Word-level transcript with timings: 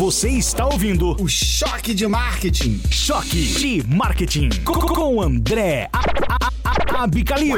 Você 0.00 0.30
está 0.30 0.64
ouvindo 0.64 1.14
o 1.22 1.28
Choque 1.28 1.92
de 1.92 2.08
Marketing. 2.08 2.80
Choque 2.90 3.36
de 3.36 3.86
Marketing 3.86 4.48
com 4.64 5.20
André 5.20 5.90
Abicalil. 7.00 7.56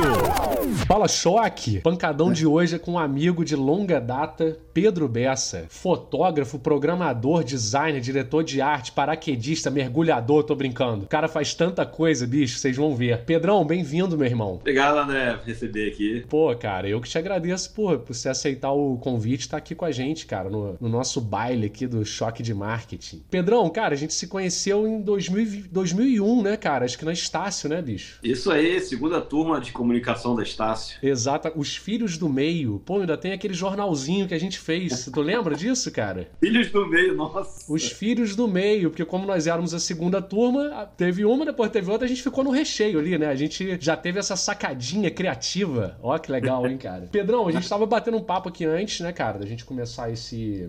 Fala 0.87 1.09
Choque! 1.09 1.81
Pancadão 1.81 2.33
de 2.33 2.47
hoje 2.47 2.77
é 2.77 2.79
com 2.79 2.93
um 2.93 2.99
amigo 2.99 3.45
de 3.45 3.57
longa 3.57 4.01
data, 4.01 4.57
Pedro 4.73 5.09
Bessa. 5.09 5.67
Fotógrafo, 5.69 6.61
programador, 6.61 7.43
designer, 7.43 8.01
diretor 8.01 8.45
de 8.45 8.61
arte, 8.61 8.93
paraquedista, 8.93 9.69
mergulhador, 9.69 10.45
tô 10.45 10.55
brincando. 10.55 11.07
O 11.07 11.09
cara 11.09 11.27
faz 11.27 11.55
tanta 11.55 11.85
coisa, 11.85 12.25
bicho, 12.25 12.57
vocês 12.57 12.77
vão 12.77 12.95
ver. 12.95 13.25
Pedrão, 13.25 13.65
bem-vindo, 13.65 14.17
meu 14.17 14.29
irmão. 14.29 14.55
Obrigado, 14.61 14.99
André, 14.99 15.35
por 15.35 15.45
receber 15.45 15.89
aqui. 15.89 16.25
Pô, 16.29 16.55
cara, 16.55 16.89
eu 16.89 17.01
que 17.01 17.09
te 17.09 17.19
agradeço 17.19 17.73
por, 17.75 17.99
por 17.99 18.15
você 18.15 18.29
aceitar 18.29 18.71
o 18.71 18.97
convite 18.99 19.41
e 19.41 19.47
estar 19.47 19.57
aqui 19.57 19.75
com 19.75 19.85
a 19.85 19.91
gente, 19.91 20.25
cara, 20.25 20.49
no, 20.49 20.77
no 20.81 20.89
nosso 20.89 21.21
baile 21.21 21.67
aqui 21.67 21.89
do 21.89 22.05
Choque 22.05 22.45
de 22.45 22.55
Marketing. 22.55 23.25
Pedrão, 23.29 23.69
cara, 23.69 23.95
a 23.95 23.99
gente 23.99 24.15
se 24.15 24.29
conheceu 24.29 24.87
em 24.87 25.01
2000, 25.01 25.65
2001, 25.69 26.43
né, 26.43 26.57
cara? 26.57 26.85
Acho 26.85 26.97
que 26.97 27.05
na 27.05 27.13
Estácio, 27.13 27.69
né, 27.69 27.83
bicho? 27.83 28.21
Isso 28.23 28.49
aí, 28.49 28.79
segunda 28.81 29.21
turma 29.33 29.59
de 29.59 29.73
comunicação 29.73 30.37
da 30.37 30.43
Estácio. 30.43 30.99
Exato. 31.03 31.51
Os 31.57 31.75
Filhos 31.75 32.19
do 32.19 32.29
Meio. 32.29 32.83
Pô, 32.85 33.01
ainda 33.01 33.17
tem 33.17 33.33
aquele 33.33 33.55
jornalzinho 33.55 34.29
que 34.29 34.35
a 34.35 34.39
gente 34.39 34.59
fez. 34.59 35.07
Tu 35.07 35.21
lembra 35.23 35.57
disso, 35.57 35.91
cara? 35.91 36.29
Filhos 36.39 36.71
do 36.71 36.87
Meio, 36.87 37.17
nossa. 37.17 37.73
Os 37.73 37.91
Filhos 37.91 38.37
do 38.37 38.47
Meio, 38.47 38.91
porque 38.91 39.07
como 39.07 39.27
nós 39.27 39.47
éramos 39.47 39.73
a 39.73 39.81
segunda 39.81 40.21
turma, 40.21 40.87
teve 40.99 41.25
uma, 41.25 41.47
depois 41.47 41.71
teve 41.71 41.91
outra, 41.91 42.05
a 42.05 42.09
gente 42.09 42.23
ficou 42.23 42.45
no 42.45 42.51
recheio 42.51 42.99
ali, 42.99 43.17
né? 43.17 43.29
A 43.29 43.35
gente 43.35 43.79
já 43.81 43.97
teve 43.97 44.19
essa 44.19 44.37
sacadinha 44.37 45.11
criativa. 45.11 45.97
Ó, 46.03 46.19
que 46.19 46.31
legal, 46.31 46.67
hein, 46.67 46.77
cara? 46.77 47.09
Pedrão, 47.11 47.49
a 47.49 47.53
gente 47.53 47.67
tava 47.67 47.87
batendo 47.87 48.19
um 48.19 48.23
papo 48.23 48.51
aqui 48.51 48.67
antes, 48.67 49.01
né, 49.01 49.13
cara, 49.13 49.39
da 49.39 49.47
gente 49.47 49.65
começar 49.65 50.11
esse 50.11 50.69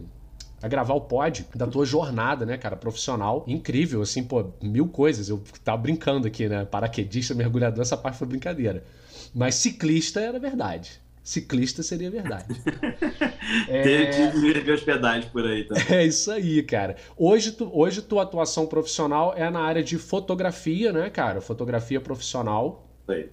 a 0.64 0.68
gravar 0.70 0.94
o 0.94 1.02
pod 1.02 1.46
da 1.54 1.68
tua 1.68 1.86
jornada, 1.86 2.46
né, 2.46 2.58
cara, 2.58 2.78
profissional. 2.78 3.44
Incrível, 3.46 4.02
assim, 4.02 4.24
pô, 4.24 4.46
mil 4.62 4.88
coisas. 4.88 5.28
Eu 5.28 5.44
tava 5.62 5.82
brincando 5.82 6.26
aqui, 6.26 6.48
né? 6.48 6.64
Paraquedista, 6.64 7.36
mergulhador, 7.36 7.82
essa 7.82 7.98
parte 7.98 8.18
foi 8.18 8.28
brincadeira. 8.28 8.82
Mas 9.36 9.56
ciclista 9.56 10.22
era 10.22 10.40
verdade. 10.40 11.02
Ciclista 11.22 11.84
seria 11.84 12.10
verdade. 12.10 12.56
é... 13.68 13.84
Tem 13.84 14.64
que 14.64 14.72
hospedagem 14.72 15.30
por 15.32 15.46
aí 15.46 15.66
também. 15.66 15.84
É 15.90 16.06
isso 16.06 16.32
aí, 16.32 16.64
cara. 16.64 16.96
Hoje, 17.18 17.52
tu, 17.52 17.70
hoje 17.74 18.02
tua 18.02 18.24
atuação 18.24 18.66
profissional 18.66 19.34
é 19.36 19.50
na 19.50 19.60
área 19.60 19.84
de 19.84 19.98
fotografia, 19.98 20.94
né, 20.94 21.10
cara? 21.10 21.42
Fotografia 21.42 22.00
profissional. 22.00 22.88
Sei. 23.06 23.30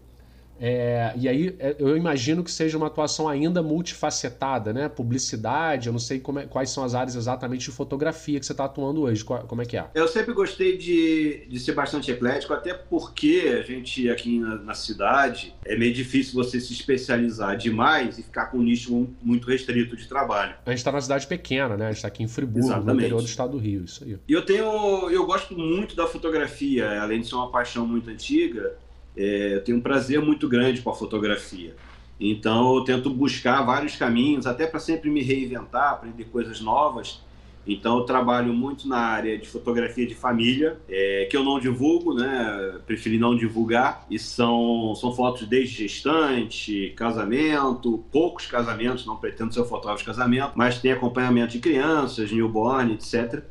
É, 0.61 1.14
e 1.16 1.27
aí 1.27 1.56
é, 1.58 1.75
eu 1.78 1.97
imagino 1.97 2.44
que 2.44 2.53
seja 2.53 2.77
uma 2.77 2.89
atuação 2.89 3.27
ainda 3.27 3.62
multifacetada, 3.62 4.75
né? 4.75 4.91
Publicidade, 4.91 5.86
eu 5.86 5.92
não 5.92 5.98
sei 5.98 6.19
é, 6.36 6.47
quais 6.47 6.69
são 6.69 6.84
as 6.84 6.94
áreas 6.94 7.17
exatamente 7.17 7.64
de 7.64 7.70
fotografia 7.70 8.39
que 8.39 8.44
você 8.44 8.52
está 8.52 8.67
atuando 8.67 9.02
hoje. 9.02 9.25
Como 9.25 9.62
é 9.62 9.64
que 9.64 9.77
é? 9.77 9.86
Eu 9.94 10.06
sempre 10.06 10.34
gostei 10.34 10.77
de, 10.77 11.47
de 11.48 11.58
ser 11.58 11.72
bastante 11.72 12.11
eclético, 12.11 12.52
até 12.52 12.75
porque 12.75 13.58
a 13.58 13.62
gente 13.62 14.11
aqui 14.11 14.39
na, 14.39 14.56
na, 14.56 14.75
cidade 14.75 15.55
é 15.64 15.77
meio 15.77 15.94
difícil 15.94 16.34
você 16.34 16.61
se 16.61 16.72
especializar 16.72 17.56
demais 17.56 18.19
e 18.19 18.22
ficar 18.22 18.47
com 18.47 18.58
um 18.58 18.62
nicho 18.62 19.08
muito 19.22 19.48
restrito 19.48 19.97
de 19.97 20.06
trabalho. 20.06 20.55
A 20.67 20.70
gente 20.70 20.78
está 20.78 20.92
numa 20.92 21.00
cidade 21.00 21.27
pequena, 21.27 21.77
né? 21.77 21.86
A 21.86 21.89
gente 21.89 21.97
está 21.97 22.08
aqui 22.08 22.22
em 22.22 22.28
Friburgo, 22.28 22.67
Exatamente. 22.67 22.86
no 22.86 23.00
interior 23.00 23.22
do 23.22 23.28
estado 23.28 23.52
do 23.52 23.58
Rio, 23.58 23.84
isso 23.84 24.05
aí. 24.05 24.19
E 24.28 24.33
eu 24.33 24.45
tenho, 24.45 25.08
eu 25.11 25.24
gosto 25.24 25.56
muito 25.56 25.97
da 25.97 26.06
fotografia, 26.06 27.00
além 27.00 27.20
de 27.20 27.28
ser 27.28 27.34
uma 27.34 27.50
paixão 27.50 27.86
muito 27.86 28.11
antiga 28.11 28.77
é, 29.20 29.54
eu 29.56 29.64
tenho 29.64 29.76
um 29.76 29.82
prazer 29.82 30.20
muito 30.22 30.48
grande 30.48 30.80
com 30.80 30.88
a 30.88 30.94
fotografia. 30.94 31.76
Então 32.18 32.76
eu 32.76 32.84
tento 32.84 33.10
buscar 33.10 33.62
vários 33.62 33.96
caminhos, 33.96 34.46
até 34.46 34.66
para 34.66 34.80
sempre 34.80 35.10
me 35.10 35.22
reinventar, 35.22 35.92
aprender 35.92 36.24
coisas 36.24 36.60
novas. 36.60 37.20
Então 37.66 37.98
eu 37.98 38.04
trabalho 38.04 38.54
muito 38.54 38.88
na 38.88 38.96
área 38.96 39.36
de 39.36 39.46
fotografia 39.46 40.06
de 40.06 40.14
família, 40.14 40.80
é, 40.88 41.28
que 41.30 41.36
eu 41.36 41.44
não 41.44 41.60
divulgo, 41.60 42.14
né? 42.14 42.78
Preferi 42.86 43.18
não 43.18 43.36
divulgar. 43.36 44.06
E 44.10 44.18
são, 44.18 44.95
são 44.95 45.12
fotos 45.12 45.46
desde 45.46 45.77
gestante, 45.77 46.95
casamento, 46.96 48.02
poucos 48.11 48.46
casamentos, 48.46 49.05
não 49.05 49.16
pretendo 49.16 49.52
ser 49.52 49.64
fotógrafo 49.64 49.98
de 49.98 50.06
casamento, 50.06 50.52
mas 50.55 50.80
tem 50.80 50.92
acompanhamento 50.92 51.52
de 51.52 51.58
crianças, 51.58 52.33
newborn, 52.33 52.95
etc. 52.95 53.45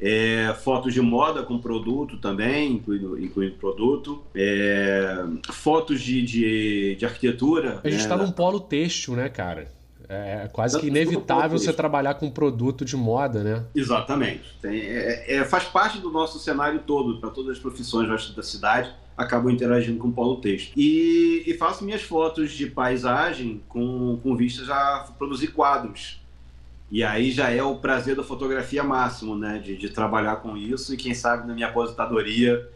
É, 0.00 0.54
fotos 0.62 0.92
de 0.92 1.00
moda 1.00 1.42
com 1.42 1.58
produto 1.58 2.18
também, 2.18 2.72
incluindo, 2.72 3.18
incluindo 3.22 3.54
produto. 3.56 4.22
É, 4.34 5.24
fotos 5.50 6.00
de, 6.00 6.22
de, 6.22 6.96
de, 6.96 7.04
arquitetura. 7.04 7.80
A 7.82 7.88
gente 7.88 8.00
está 8.00 8.16
né? 8.16 8.24
num 8.24 8.32
polo 8.32 8.60
têxtil, 8.60 9.14
né, 9.14 9.28
cara? 9.28 9.72
É 10.08 10.48
quase 10.52 10.78
que 10.78 10.88
inevitável 10.88 11.58
você 11.58 11.72
trabalhar 11.72 12.14
com 12.14 12.30
produto 12.30 12.84
de 12.84 12.96
moda, 12.96 13.42
né? 13.42 13.64
Exatamente. 13.74 14.54
Tem, 14.60 14.80
é, 14.80 15.36
é, 15.36 15.44
faz 15.44 15.64
parte 15.64 15.98
do 15.98 16.10
nosso 16.10 16.38
cenário 16.38 16.80
todo, 16.86 17.18
para 17.18 17.30
todas 17.30 17.52
as 17.52 17.58
profissões 17.58 18.34
da 18.34 18.42
cidade 18.42 18.92
acabam 19.16 19.52
interagindo 19.52 19.98
com 19.98 20.08
o 20.08 20.12
polo 20.12 20.40
texto. 20.40 20.72
E, 20.76 21.44
e, 21.46 21.54
faço 21.54 21.84
minhas 21.84 22.02
fotos 22.02 22.52
de 22.52 22.66
paisagem 22.66 23.62
com, 23.68 24.18
com 24.22 24.36
vistas 24.36 24.68
a 24.68 25.08
produzir 25.16 25.48
quadros. 25.48 26.20
E 26.94 27.02
aí 27.02 27.32
já 27.32 27.50
é 27.50 27.60
o 27.60 27.74
prazer 27.74 28.14
da 28.14 28.22
fotografia 28.22 28.84
máximo, 28.84 29.36
né? 29.36 29.58
De, 29.58 29.76
de 29.76 29.88
trabalhar 29.88 30.36
com 30.36 30.56
isso 30.56 30.94
e 30.94 30.96
quem 30.96 31.12
sabe 31.12 31.44
na 31.44 31.52
minha 31.52 31.66
aposentadoria 31.66 32.68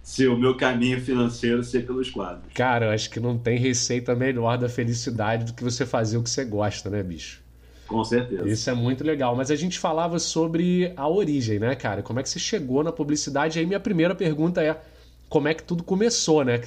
ser 0.00 0.28
o 0.28 0.38
meu 0.38 0.56
caminho 0.56 1.00
financeiro 1.00 1.60
ser 1.64 1.84
pelos 1.84 2.08
quadros. 2.08 2.52
Cara, 2.54 2.86
eu 2.86 2.90
acho 2.92 3.10
que 3.10 3.18
não 3.18 3.36
tem 3.36 3.58
receita 3.58 4.14
melhor 4.14 4.58
da 4.58 4.68
felicidade 4.68 5.46
do 5.46 5.54
que 5.54 5.64
você 5.64 5.84
fazer 5.84 6.16
o 6.16 6.22
que 6.22 6.30
você 6.30 6.44
gosta, 6.44 6.88
né, 6.88 7.02
bicho? 7.02 7.42
Com 7.88 8.04
certeza. 8.04 8.48
Isso 8.48 8.70
é 8.70 8.74
muito 8.74 9.02
legal. 9.02 9.34
Mas 9.34 9.50
a 9.50 9.56
gente 9.56 9.76
falava 9.76 10.20
sobre 10.20 10.92
a 10.96 11.08
origem, 11.08 11.58
né, 11.58 11.74
cara? 11.74 12.00
Como 12.00 12.20
é 12.20 12.22
que 12.22 12.28
você 12.28 12.38
chegou 12.38 12.84
na 12.84 12.92
publicidade? 12.92 13.58
Aí 13.58 13.66
minha 13.66 13.80
primeira 13.80 14.14
pergunta 14.14 14.62
é: 14.62 14.80
como 15.28 15.48
é 15.48 15.54
que 15.54 15.64
tudo 15.64 15.82
começou, 15.82 16.44
né? 16.44 16.60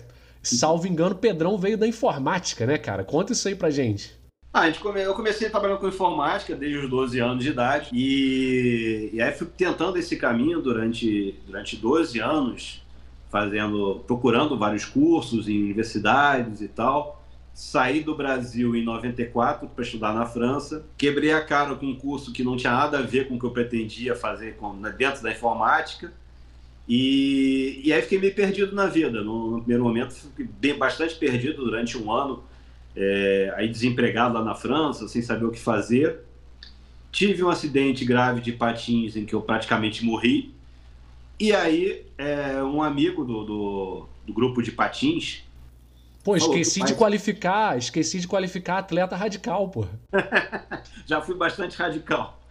Salvo 0.43 0.85
engano, 0.85 1.15
Pedrão 1.15 1.57
veio 1.57 1.77
da 1.77 1.87
informática, 1.87 2.65
né, 2.65 2.77
cara? 2.77 3.05
Conta 3.05 3.31
isso 3.31 3.47
aí 3.47 3.55
pra 3.55 3.69
gente. 3.69 4.16
Ah, 4.59 4.71
come... 4.81 4.99
eu 5.03 5.13
comecei 5.13 5.51
trabalhando 5.51 5.77
com 5.77 5.87
informática 5.87 6.55
desde 6.55 6.79
os 6.79 6.89
12 6.89 7.19
anos 7.19 7.43
de 7.43 7.51
idade 7.51 7.89
e, 7.93 9.11
e 9.13 9.21
aí 9.21 9.31
fui 9.31 9.45
tentando 9.45 9.97
esse 9.97 10.17
caminho 10.17 10.59
durante, 10.59 11.35
durante 11.45 11.75
12 11.75 12.19
anos, 12.19 12.83
fazendo, 13.29 14.03
procurando 14.07 14.57
vários 14.57 14.83
cursos 14.83 15.47
em 15.47 15.61
universidades 15.61 16.59
e 16.61 16.67
tal. 16.67 17.23
Saí 17.53 18.01
do 18.01 18.15
Brasil 18.15 18.75
em 18.75 18.83
94 18.83 19.67
para 19.67 19.83
estudar 19.83 20.11
na 20.15 20.25
França. 20.25 20.83
Quebrei 20.97 21.33
a 21.33 21.45
cara 21.45 21.75
com 21.75 21.85
um 21.85 21.95
curso 21.95 22.33
que 22.33 22.43
não 22.43 22.57
tinha 22.57 22.73
nada 22.73 22.97
a 22.97 23.03
ver 23.03 23.27
com 23.27 23.35
o 23.35 23.39
que 23.39 23.45
eu 23.45 23.51
pretendia 23.51 24.15
fazer 24.15 24.55
com, 24.55 24.81
dentro 24.97 25.21
da 25.21 25.31
informática. 25.31 26.11
E, 26.87 27.79
e 27.83 27.93
aí 27.93 28.01
fiquei 28.01 28.19
meio 28.19 28.33
perdido 28.33 28.73
na 28.73 28.87
vida. 28.87 29.23
No, 29.23 29.51
no 29.51 29.57
primeiro 29.59 29.83
momento, 29.83 30.15
fiquei 30.15 30.73
bastante 30.73 31.13
perdido 31.13 31.63
durante 31.63 31.95
um 31.95 32.11
ano 32.11 32.43
é, 32.99 33.53
aí 33.55 33.67
desempregado 33.67 34.33
lá 34.33 34.43
na 34.43 34.55
França, 34.55 35.07
sem 35.07 35.21
saber 35.21 35.45
o 35.45 35.51
que 35.51 35.59
fazer. 35.59 36.21
Tive 37.11 37.43
um 37.43 37.49
acidente 37.49 38.03
grave 38.03 38.41
de 38.41 38.51
patins 38.51 39.15
em 39.15 39.23
que 39.23 39.35
eu 39.35 39.41
praticamente 39.41 40.03
morri. 40.03 40.55
E 41.39 41.53
aí, 41.53 42.07
é, 42.17 42.63
um 42.63 42.81
amigo 42.81 43.23
do, 43.23 43.43
do, 43.43 44.09
do, 44.25 44.33
grupo 44.33 44.63
de 44.63 44.71
patins. 44.71 45.43
Pô, 46.23 46.35
esqueci 46.35 46.83
de 46.83 46.95
qualificar, 46.95 47.77
esqueci 47.77 48.19
de 48.19 48.27
qualificar 48.27 48.79
atleta 48.79 49.15
radical, 49.15 49.69
pô. 49.69 49.85
Já 51.05 51.21
fui 51.21 51.35
bastante 51.35 51.77
radical. 51.77 52.41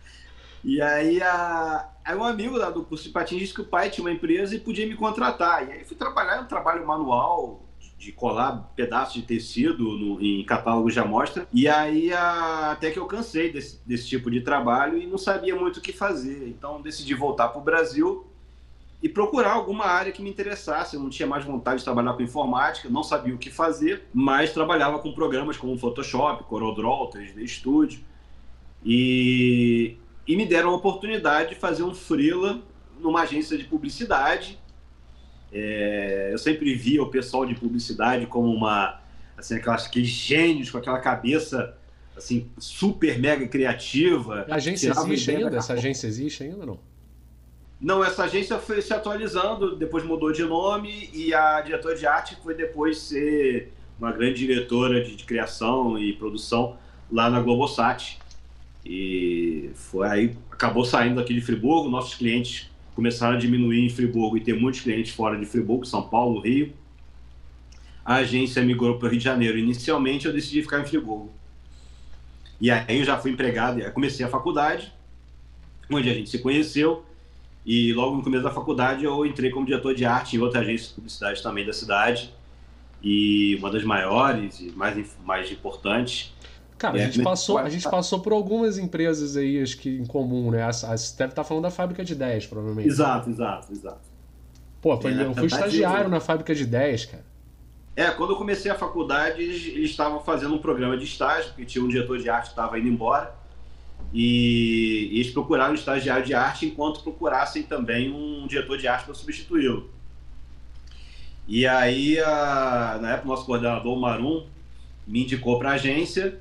E 0.63 0.81
aí, 0.81 1.21
a, 1.21 1.89
aí 2.05 2.17
um 2.17 2.25
amigo 2.25 2.57
lá 2.57 2.71
do 2.71 2.85
curso 2.85 3.05
de 3.05 3.11
patins 3.11 3.41
disse 3.41 3.55
que 3.55 3.63
o 3.63 3.67
pai 3.67 3.91
tinha 3.91 4.05
uma 4.05 4.13
empresa 4.13 4.55
e 4.55 4.61
podia 4.61 4.87
me 4.87 4.95
contratar. 4.95 5.69
E 5.69 5.73
aí 5.73 5.85
fui 5.85 5.97
trabalhar, 5.97 6.41
um 6.41 6.47
trabalho 6.47 6.87
manual, 6.87 7.66
de 8.07 8.13
colar 8.13 8.73
pedaços 8.77 9.15
de 9.15 9.23
tecido 9.23 9.83
no, 9.99 10.23
em 10.23 10.45
catálogos 10.45 10.93
de 10.93 11.01
amostra. 11.01 11.47
E 11.53 11.67
aí 11.67 12.13
a, 12.13 12.71
até 12.71 12.93
que 12.93 12.99
eu 12.99 13.07
cansei 13.07 13.53
desse, 13.53 13.81
desse 13.85 14.07
tipo 14.07 14.31
de 14.31 14.41
trabalho 14.41 14.97
e 14.97 15.07
não 15.07 15.19
sabia 15.19 15.57
muito 15.57 15.79
o 15.79 15.81
que 15.81 15.93
fazer. 15.93 16.49
Então 16.49 16.81
decidi 16.81 17.15
voltar 17.15 17.49
para 17.49 17.61
o 17.61 17.65
Brasil 17.65 18.25
e 19.03 19.09
procurar 19.09 19.55
alguma 19.55 19.87
área 19.87 20.13
que 20.13 20.23
me 20.23 20.31
interessasse. 20.31 20.95
Eu 20.95 21.03
não 21.03 21.11
tinha 21.11 21.27
mais 21.27 21.45
vontade 21.45 21.79
de 21.79 21.85
trabalhar 21.85 22.13
com 22.13 22.23
informática, 22.23 22.89
não 22.89 23.03
sabia 23.03 23.35
o 23.35 23.39
que 23.39 23.51
fazer, 23.51 24.05
mas 24.15 24.53
trabalhava 24.53 25.01
com 25.01 25.13
programas 25.13 25.57
como 25.57 25.77
Photoshop, 25.77 26.45
CorelDRAW, 26.45 27.11
3D 27.11 27.45
Studio. 27.49 28.01
E, 28.85 29.97
e 30.25 30.37
me 30.37 30.47
deram 30.47 30.71
a 30.71 30.77
oportunidade 30.77 31.51
de 31.51 31.55
fazer 31.57 31.83
um 31.83 31.93
freela 31.93 32.63
numa 33.01 33.23
agência 33.23 33.59
de 33.59 33.65
publicidade 33.65 34.61
é, 35.53 36.31
eu 36.33 36.39
sempre 36.39 36.75
via 36.75 37.03
o 37.03 37.11
pessoal 37.11 37.47
de 37.47 37.55
publicidade 37.55 38.27
como 38.27 38.53
uma, 38.53 39.01
assim, 39.37 39.57
aquelas, 39.57 39.87
aqueles 39.87 40.09
gênios 40.09 40.71
com 40.71 40.79
aquela 40.79 40.99
cabeça 40.99 41.77
assim 42.17 42.51
super 42.59 43.19
mega 43.19 43.47
criativa. 43.47 44.47
A 44.49 44.57
agência 44.57 44.91
existe 44.91 45.31
ainda? 45.31 45.57
Essa 45.57 45.75
agência 45.75 46.07
existe 46.07 46.43
ainda 46.43 46.65
não? 46.65 46.79
Não, 47.79 48.03
essa 48.03 48.25
agência 48.25 48.59
foi 48.59 48.81
se 48.81 48.95
atualizando, 48.95 49.77
depois 49.77 50.03
mudou 50.03 50.33
de 50.33 50.43
nome 50.43 51.11
e 51.13 51.35
a 51.35 51.61
diretora 51.61 51.95
de 51.95 52.07
arte 52.07 52.37
foi 52.43 52.55
depois 52.55 52.99
ser 52.99 53.71
uma 53.99 54.11
grande 54.13 54.47
diretora 54.47 55.05
de, 55.05 55.15
de 55.15 55.25
criação 55.25 55.99
e 55.99 56.15
produção 56.15 56.79
lá 57.13 57.29
na 57.29 57.41
Globosat. 57.41 58.19
E 58.85 59.71
foi 59.75 60.09
aí, 60.09 60.37
acabou 60.51 60.85
saindo 60.85 61.21
aqui 61.21 61.35
de 61.35 61.41
Friburgo, 61.43 61.91
nossos 61.91 62.15
clientes 62.15 62.71
começaram 62.97 63.37
a 63.37 63.39
diminuir 63.39 63.85
em 63.85 63.91
Friburgo 63.91 64.39
e 64.39 64.41
ter 64.41 64.55
muitos 64.55 64.81
clientes 64.81 65.15
fora 65.15 65.39
de 65.39 65.45
Friburgo, 65.45 65.85
São 65.85 66.03
Paulo, 66.09 66.41
Rio. 66.41 66.73
A 68.03 68.17
agência 68.17 68.63
migrou 68.63 68.99
para 68.99 69.07
o 69.07 69.11
Rio 69.11 69.19
de 69.19 69.25
Janeiro. 69.25 69.59
Inicialmente 69.59 70.27
eu 70.27 70.33
decidi 70.33 70.63
ficar 70.63 70.81
em 70.81 70.87
Friburgo. 70.87 71.31
E 72.59 72.71
aí 72.71 72.99
eu 72.99 73.05
já 73.05 73.19
fui 73.19 73.31
empregado, 73.31 73.83
comecei 73.93 74.25
a 74.25 74.31
faculdade, 74.31 74.91
onde 75.91 76.09
a 76.09 76.15
gente 76.15 76.31
se 76.31 76.39
conheceu. 76.39 77.05
E 77.67 77.93
logo 77.93 78.17
no 78.17 78.23
começo 78.23 78.43
da 78.43 78.51
faculdade 78.51 79.05
eu 79.05 79.27
entrei 79.27 79.51
como 79.51 79.67
diretor 79.67 79.95
de 79.95 80.07
arte 80.07 80.37
em 80.37 80.41
outra 80.41 80.61
agência 80.61 80.89
de 80.89 80.95
publicidade 80.95 81.43
também 81.43 81.67
da 81.67 81.75
cidade. 81.75 82.33
E 83.03 83.57
uma 83.57 83.71
das 83.71 83.85
maiores 83.85 84.59
e 84.59 84.73
mais, 84.75 85.17
mais 85.23 85.53
importantes. 85.53 86.33
Cara, 86.79 86.99
a, 86.99 87.01
é, 87.01 87.05
gente 87.07 87.23
passou, 87.23 87.59
a 87.59 87.69
gente 87.71 87.89
passou 87.89 88.21
por 88.21 88.33
algumas 88.33 88.77
empresas 88.77 89.37
aí, 89.37 89.63
acho 89.63 89.79
que 89.79 89.89
em 89.89 90.05
comum, 90.05 90.51
né? 90.51 90.71
Você 90.71 91.17
deve 91.17 91.33
estar 91.33 91.45
falando 91.45 91.63
da 91.63 91.71
fábrica 91.71 92.05
de 92.05 92.13
ideias, 92.13 92.47
provavelmente. 92.47 92.89
Exato, 92.89 93.31
exato, 93.31 93.73
exato. 93.73 94.01
Pô, 94.83 95.01
foi, 95.01 95.13
é, 95.13 95.25
eu 95.25 95.35
fui 95.35 95.47
estagiário 95.47 96.11
na 96.11 96.21
fábrica 96.21 96.55
de 96.55 96.63
ideias, 96.63 97.07
cara. 97.07 97.25
É, 97.97 98.11
quando 98.11 98.31
eu 98.31 98.37
comecei 98.37 98.71
a 98.71 98.75
faculdade, 98.75 99.41
eles, 99.41 99.67
eles 99.67 99.91
estavam 99.91 100.21
fazendo 100.21 100.55
um 100.55 100.59
programa 100.59 100.99
de 100.99 101.05
estágio, 101.05 101.49
porque 101.49 101.65
tinha 101.65 101.83
um 101.83 101.89
diretor 101.89 102.19
de 102.19 102.29
arte 102.29 102.45
que 102.45 102.51
estava 102.51 102.79
indo 102.79 102.89
embora. 102.89 103.35
E, 104.13 105.09
e 105.13 105.21
eles 105.21 105.33
procuraram 105.33 105.73
um 105.73 105.75
estagiário 105.75 106.25
de 106.25 106.35
arte 106.35 106.67
enquanto 106.67 107.03
procurassem 107.03 107.63
também 107.63 108.13
um 108.13 108.47
diretor 108.47 108.77
de 108.77 108.87
arte 108.87 109.07
para 109.07 109.15
substituí-lo. 109.15 109.91
E 111.49 111.67
aí, 111.67 112.21
a, 112.21 112.99
na 113.01 113.13
época, 113.13 113.29
o 113.29 113.31
nosso 113.31 113.47
coordenador, 113.47 113.97
o 113.97 114.01
Marum, 114.01 114.45
me 115.07 115.23
indicou 115.23 115.59
para 115.59 115.71
a 115.71 115.75
agência 115.75 116.39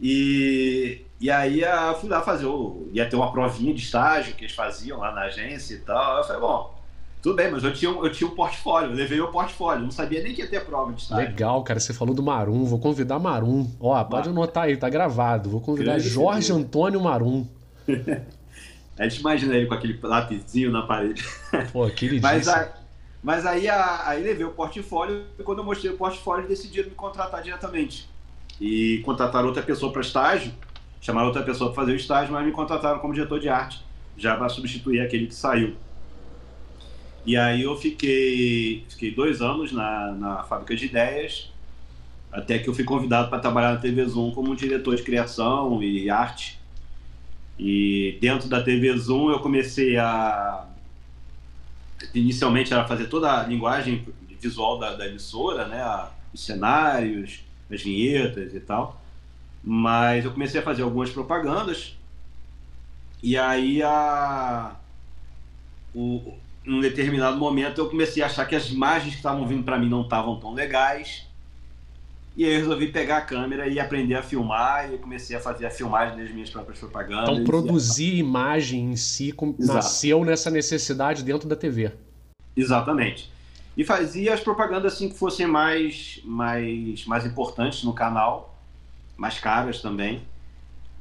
e, 0.00 1.02
e 1.20 1.30
aí 1.30 1.60
eu 1.62 1.94
fui 2.00 2.08
lá 2.08 2.20
fazer, 2.20 2.46
o, 2.46 2.88
ia 2.92 3.08
ter 3.08 3.16
uma 3.16 3.30
provinha 3.30 3.72
de 3.72 3.82
estágio 3.82 4.34
que 4.34 4.44
eles 4.44 4.54
faziam 4.54 4.98
lá 4.98 5.12
na 5.12 5.22
agência 5.22 5.74
e 5.74 5.78
tal. 5.78 6.18
Eu 6.18 6.24
falei, 6.24 6.40
bom, 6.40 6.74
tudo 7.22 7.36
bem, 7.36 7.50
mas 7.50 7.64
eu 7.64 7.72
tinha, 7.72 7.90
eu 7.90 8.12
tinha 8.12 8.28
um 8.28 8.34
portfólio, 8.34 8.90
eu 8.90 8.94
levei 8.94 9.20
o 9.20 9.28
portfólio, 9.28 9.84
não 9.84 9.90
sabia 9.90 10.22
nem 10.22 10.34
que 10.34 10.42
ia 10.42 10.48
ter 10.48 10.64
prova 10.64 10.92
de 10.92 11.02
estágio. 11.02 11.28
Legal, 11.28 11.62
cara, 11.62 11.80
você 11.80 11.94
falou 11.94 12.14
do 12.14 12.22
Marum, 12.22 12.64
vou 12.64 12.78
convidar 12.78 13.18
Marum. 13.18 13.70
Ó, 13.80 14.02
pode 14.04 14.28
anotar 14.28 14.64
aí, 14.64 14.76
tá 14.76 14.88
gravado. 14.88 15.48
Vou 15.48 15.60
convidar 15.60 15.98
Jorge 15.98 16.52
Antônio 16.52 17.00
Marum. 17.00 17.46
a 18.98 19.08
gente 19.08 19.20
imagina 19.20 19.54
ele 19.54 19.66
com 19.66 19.74
aquele 19.74 19.98
lapisinho 20.02 20.70
na 20.70 20.82
parede. 20.82 21.24
Pô, 21.72 21.84
aquele 21.84 22.20
mas, 22.20 22.48
a, 22.48 22.74
mas 23.22 23.46
aí, 23.46 23.68
a, 23.68 24.08
aí 24.08 24.22
levei 24.22 24.44
o 24.44 24.50
portfólio 24.50 25.24
e 25.38 25.42
quando 25.42 25.58
eu 25.60 25.64
mostrei 25.64 25.92
o 25.92 25.96
portfólio, 25.96 26.48
decidiram 26.48 26.88
me 26.88 26.94
contratar 26.94 27.40
diretamente 27.42 28.12
e 28.60 28.98
contrataram 29.04 29.46
outra 29.46 29.62
pessoa 29.62 29.92
para 29.92 30.00
estágio, 30.00 30.52
chamaram 31.00 31.26
outra 31.26 31.42
pessoa 31.42 31.72
para 31.72 31.82
fazer 31.82 31.92
o 31.92 31.96
estágio, 31.96 32.32
mas 32.32 32.44
me 32.44 32.52
contrataram 32.52 32.98
como 32.98 33.12
diretor 33.12 33.40
de 33.40 33.48
arte, 33.48 33.82
já 34.16 34.36
para 34.36 34.48
substituir 34.48 35.00
aquele 35.00 35.26
que 35.26 35.34
saiu. 35.34 35.76
E 37.26 37.36
aí 37.36 37.62
eu 37.62 37.76
fiquei, 37.76 38.84
fiquei 38.88 39.10
dois 39.10 39.40
anos 39.40 39.72
na, 39.72 40.12
na 40.12 40.42
fábrica 40.42 40.76
de 40.76 40.86
ideias, 40.86 41.50
até 42.30 42.58
que 42.58 42.68
eu 42.68 42.74
fui 42.74 42.84
convidado 42.84 43.30
para 43.30 43.38
trabalhar 43.38 43.74
na 43.74 43.80
TV 43.80 44.04
Zoom 44.04 44.32
como 44.32 44.56
diretor 44.56 44.96
de 44.96 45.02
criação 45.02 45.82
e 45.82 46.10
arte. 46.10 46.60
E 47.58 48.18
dentro 48.20 48.48
da 48.48 48.60
TV 48.60 48.96
Zoom 48.96 49.30
eu 49.30 49.38
comecei 49.38 49.96
a. 49.96 50.66
Inicialmente 52.12 52.72
era 52.72 52.84
fazer 52.86 53.06
toda 53.06 53.40
a 53.40 53.44
linguagem 53.44 54.04
visual 54.40 54.78
da, 54.78 54.94
da 54.94 55.06
emissora, 55.06 55.66
né? 55.68 56.08
os 56.34 56.44
cenários, 56.44 57.43
as 57.70 57.82
vinhetas 57.82 58.54
e 58.54 58.60
tal. 58.60 59.00
Mas 59.62 60.24
eu 60.24 60.32
comecei 60.32 60.60
a 60.60 60.62
fazer 60.62 60.82
algumas 60.82 61.10
propagandas. 61.10 61.96
E 63.22 63.36
aí, 63.38 63.82
a, 63.82 64.76
o, 65.94 66.34
num 66.64 66.80
determinado 66.80 67.38
momento, 67.38 67.80
eu 67.80 67.88
comecei 67.88 68.22
a 68.22 68.26
achar 68.26 68.44
que 68.46 68.54
as 68.54 68.70
imagens 68.70 69.12
que 69.12 69.16
estavam 69.16 69.46
vindo 69.46 69.64
para 69.64 69.78
mim 69.78 69.88
não 69.88 70.02
estavam 70.02 70.38
tão 70.38 70.52
legais. 70.52 71.26
E 72.36 72.44
aí 72.44 72.52
eu 72.52 72.58
resolvi 72.58 72.88
pegar 72.88 73.18
a 73.18 73.20
câmera 73.20 73.68
e 73.68 73.78
aprender 73.78 74.16
a 74.16 74.22
filmar 74.22 74.92
e 74.92 74.98
comecei 74.98 75.36
a 75.36 75.40
fazer 75.40 75.66
a 75.66 75.70
filmagem 75.70 76.18
das 76.18 76.30
minhas 76.30 76.50
próprias 76.50 76.78
propagandas. 76.80 77.30
Então 77.30 77.44
produzir 77.44 78.16
imagem 78.16 78.92
em 78.92 78.96
si 78.96 79.32
nasceu 79.56 80.24
nessa 80.24 80.50
necessidade 80.50 81.22
dentro 81.22 81.48
da 81.48 81.54
TV. 81.54 81.92
Exatamente 82.56 83.33
e 83.76 83.84
fazia 83.84 84.34
as 84.34 84.40
propagandas 84.40 84.94
assim 84.94 85.08
que 85.08 85.18
fossem 85.18 85.46
mais, 85.46 86.20
mais, 86.24 87.04
mais 87.06 87.26
importantes 87.26 87.82
no 87.82 87.92
canal, 87.92 88.56
mais 89.16 89.38
caras 89.38 89.80
também. 89.80 90.22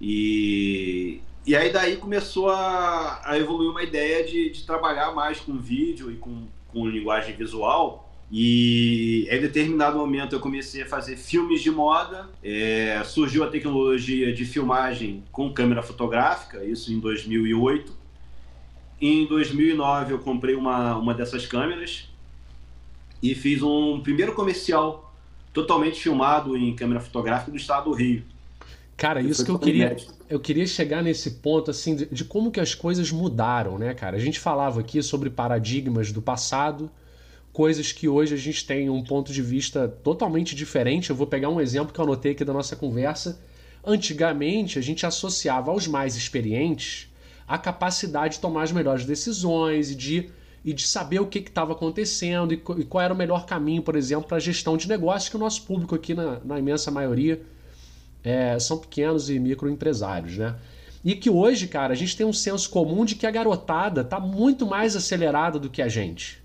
E, 0.01 1.21
e 1.45 1.55
aí 1.55 1.71
daí 1.71 1.97
começou 1.97 2.49
a, 2.49 3.21
a 3.23 3.37
evoluir 3.37 3.69
uma 3.69 3.83
ideia 3.83 4.25
de, 4.25 4.49
de 4.49 4.65
trabalhar 4.65 5.13
mais 5.13 5.39
com 5.39 5.57
vídeo 5.57 6.11
e 6.11 6.15
com, 6.15 6.47
com 6.67 6.87
linguagem 6.87 7.35
visual. 7.35 8.09
E 8.31 9.27
em 9.29 9.39
determinado 9.39 9.95
momento 9.95 10.33
eu 10.33 10.39
comecei 10.39 10.81
a 10.81 10.87
fazer 10.87 11.15
filmes 11.15 11.61
de 11.61 11.69
moda. 11.69 12.27
É, 12.43 13.03
surgiu 13.05 13.43
a 13.43 13.47
tecnologia 13.47 14.33
de 14.33 14.43
filmagem 14.45 15.23
com 15.31 15.53
câmera 15.53 15.83
fotográfica, 15.83 16.65
isso 16.65 16.91
em 16.91 16.99
2008. 16.99 17.95
Em 18.99 19.27
2009 19.27 20.13
eu 20.13 20.19
comprei 20.19 20.55
uma, 20.55 20.97
uma 20.97 21.13
dessas 21.13 21.45
câmeras 21.45 22.09
e 23.23 23.33
fiz 23.33 23.63
um 23.63 24.01
primeiro 24.01 24.33
comercial 24.33 25.15
totalmente 25.53 26.01
filmado 26.01 26.57
em 26.57 26.75
câmera 26.75 26.99
fotográfica 26.99 27.49
do 27.49 27.55
estado 27.55 27.89
do 27.89 27.95
Rio. 27.95 28.21
Cara, 28.97 29.21
isso 29.21 29.45
que 29.45 29.49
eu 29.49 29.57
queria, 29.57 29.95
eu 30.29 30.39
queria 30.39 30.67
chegar 30.67 31.01
nesse 31.01 31.31
ponto 31.31 31.71
assim 31.71 31.95
de, 31.95 32.05
de, 32.07 32.25
como 32.25 32.51
que 32.51 32.59
as 32.59 32.75
coisas 32.75 33.11
mudaram, 33.11 33.77
né, 33.77 33.93
cara? 33.93 34.17
A 34.17 34.19
gente 34.19 34.39
falava 34.39 34.81
aqui 34.81 35.01
sobre 35.01 35.29
paradigmas 35.29 36.11
do 36.11 36.21
passado, 36.21 36.91
coisas 37.53 37.91
que 37.93 38.09
hoje 38.09 38.33
a 38.33 38.37
gente 38.37 38.65
tem 38.67 38.89
um 38.89 39.01
ponto 39.01 39.31
de 39.31 39.41
vista 39.41 39.87
totalmente 39.87 40.53
diferente. 40.53 41.09
Eu 41.09 41.15
vou 41.15 41.25
pegar 41.25 41.49
um 41.49 41.61
exemplo 41.61 41.93
que 41.93 41.99
eu 41.99 42.03
anotei 42.03 42.33
aqui 42.33 42.43
da 42.43 42.53
nossa 42.53 42.75
conversa. 42.75 43.39
Antigamente, 43.85 44.77
a 44.77 44.81
gente 44.81 45.05
associava 45.05 45.71
aos 45.71 45.87
mais 45.87 46.15
experientes 46.15 47.09
a 47.47 47.57
capacidade 47.57 48.35
de 48.35 48.41
tomar 48.41 48.63
as 48.63 48.71
melhores 48.71 49.05
decisões 49.05 49.91
e 49.91 49.95
de 49.95 50.29
e 50.63 50.73
de 50.73 50.87
saber 50.87 51.19
o 51.19 51.27
que 51.27 51.39
estava 51.39 51.73
acontecendo 51.73 52.53
e, 52.53 52.55
e, 52.55 52.85
qual 52.85 53.01
era 53.01 53.13
o 53.13 53.17
melhor 53.17 53.45
caminho, 53.45 53.81
por 53.81 53.95
exemplo, 53.95 54.27
para 54.27 54.37
a 54.37 54.39
gestão 54.39 54.77
de 54.77 54.87
negócios, 54.87 55.29
que 55.29 55.35
o 55.35 55.39
nosso 55.39 55.63
público 55.63 55.93
aqui, 55.93 56.13
na, 56.13 56.39
na 56.43 56.57
imensa 56.57 56.89
maioria, 56.89 57.41
é, 58.23 58.57
são 58.59 58.77
pequenos 58.77 59.29
e 59.29 59.37
microempresários, 59.39 60.37
né? 60.37 60.55
E 61.03 61.15
que 61.15 61.29
hoje, 61.29 61.67
cara, 61.67 61.91
a 61.91 61.95
gente 61.95 62.15
tem 62.15 62.25
um 62.25 62.31
senso 62.31 62.69
comum 62.69 63.03
de 63.03 63.15
que 63.15 63.27
a 63.27 63.31
garotada 63.31 64.01
está 64.01 64.21
muito 64.21 64.65
mais 64.65 64.95
acelerada 64.95 65.59
do 65.59 65.69
que 65.69 65.81
a 65.81 65.89
gente. 65.89 66.41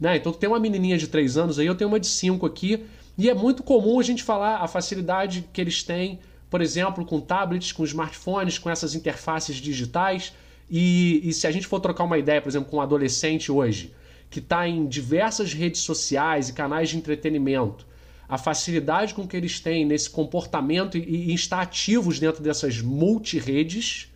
Né? 0.00 0.16
Então 0.16 0.32
tem 0.32 0.48
uma 0.48 0.58
menininha 0.58 0.98
de 0.98 1.06
3 1.06 1.36
anos 1.36 1.58
aí, 1.60 1.66
eu 1.66 1.76
tenho 1.76 1.88
uma 1.88 2.00
de 2.00 2.08
5 2.08 2.44
aqui, 2.44 2.84
e 3.16 3.30
é 3.30 3.34
muito 3.34 3.62
comum 3.62 4.00
a 4.00 4.02
gente 4.02 4.24
falar 4.24 4.56
a 4.56 4.66
facilidade 4.66 5.48
que 5.52 5.60
eles 5.60 5.84
têm, 5.84 6.18
por 6.50 6.60
exemplo, 6.60 7.04
com 7.04 7.20
tablets, 7.20 7.70
com 7.70 7.84
smartphones, 7.84 8.58
com 8.58 8.68
essas 8.68 8.96
interfaces 8.96 9.56
digitais, 9.56 10.32
e, 10.70 11.20
e 11.24 11.32
se 11.32 11.46
a 11.46 11.50
gente 11.50 11.66
for 11.66 11.80
trocar 11.80 12.04
uma 12.04 12.18
ideia, 12.18 12.40
por 12.40 12.48
exemplo, 12.48 12.70
com 12.70 12.78
um 12.78 12.80
adolescente 12.80 13.50
hoje, 13.52 13.94
que 14.30 14.38
está 14.38 14.66
em 14.66 14.86
diversas 14.86 15.52
redes 15.52 15.80
sociais 15.82 16.48
e 16.48 16.52
canais 16.52 16.88
de 16.88 16.96
entretenimento, 16.96 17.86
a 18.28 18.38
facilidade 18.38 19.14
com 19.14 19.28
que 19.28 19.36
eles 19.36 19.60
têm 19.60 19.84
nesse 19.84 20.08
comportamento 20.08 20.96
e, 20.96 21.30
e 21.30 21.34
estar 21.34 21.60
ativos 21.60 22.18
dentro 22.18 22.42
dessas 22.42 22.80
multiredes, 22.80 24.10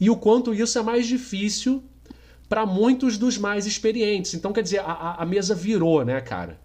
e 0.00 0.10
o 0.10 0.16
quanto 0.16 0.52
isso 0.52 0.78
é 0.78 0.82
mais 0.82 1.06
difícil 1.06 1.82
para 2.48 2.66
muitos 2.66 3.16
dos 3.16 3.38
mais 3.38 3.66
experientes. 3.66 4.34
Então, 4.34 4.52
quer 4.52 4.62
dizer, 4.62 4.80
a, 4.80 5.16
a 5.20 5.24
mesa 5.24 5.54
virou, 5.54 6.04
né, 6.04 6.20
cara? 6.20 6.60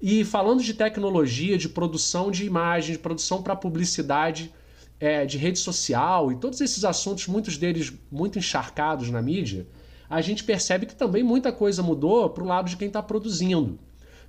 E 0.00 0.24
falando 0.24 0.62
de 0.62 0.72
tecnologia, 0.72 1.58
de 1.58 1.68
produção 1.68 2.30
de 2.30 2.46
imagem, 2.46 2.92
de 2.92 2.98
produção 2.98 3.42
para 3.42 3.54
publicidade, 3.54 4.52
é, 5.00 5.24
de 5.24 5.38
rede 5.38 5.58
social 5.58 6.30
e 6.30 6.36
todos 6.36 6.60
esses 6.60 6.84
assuntos, 6.84 7.26
muitos 7.26 7.56
deles 7.56 7.92
muito 8.12 8.38
encharcados 8.38 9.10
na 9.10 9.22
mídia, 9.22 9.66
a 10.08 10.20
gente 10.20 10.44
percebe 10.44 10.86
que 10.86 10.94
também 10.94 11.22
muita 11.22 11.50
coisa 11.50 11.82
mudou 11.82 12.28
para 12.28 12.44
o 12.44 12.46
lado 12.46 12.68
de 12.68 12.76
quem 12.76 12.88
está 12.88 13.02
produzindo. 13.02 13.78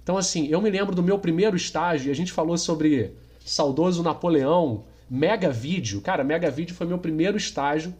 Então, 0.01 0.17
assim, 0.17 0.47
eu 0.47 0.61
me 0.61 0.69
lembro 0.69 0.95
do 0.95 1.03
meu 1.03 1.19
primeiro 1.19 1.55
estágio, 1.55 2.07
e 2.07 2.11
a 2.11 2.15
gente 2.15 2.31
falou 2.31 2.57
sobre 2.57 3.13
saudoso 3.45 4.01
Napoleão, 4.01 4.85
Mega 5.09 5.51
Vídeo. 5.51 6.01
Cara, 6.01 6.23
Mega 6.23 6.49
Vídeo 6.49 6.73
foi 6.73 6.87
meu 6.87 6.97
primeiro 6.97 7.37
estágio 7.37 7.93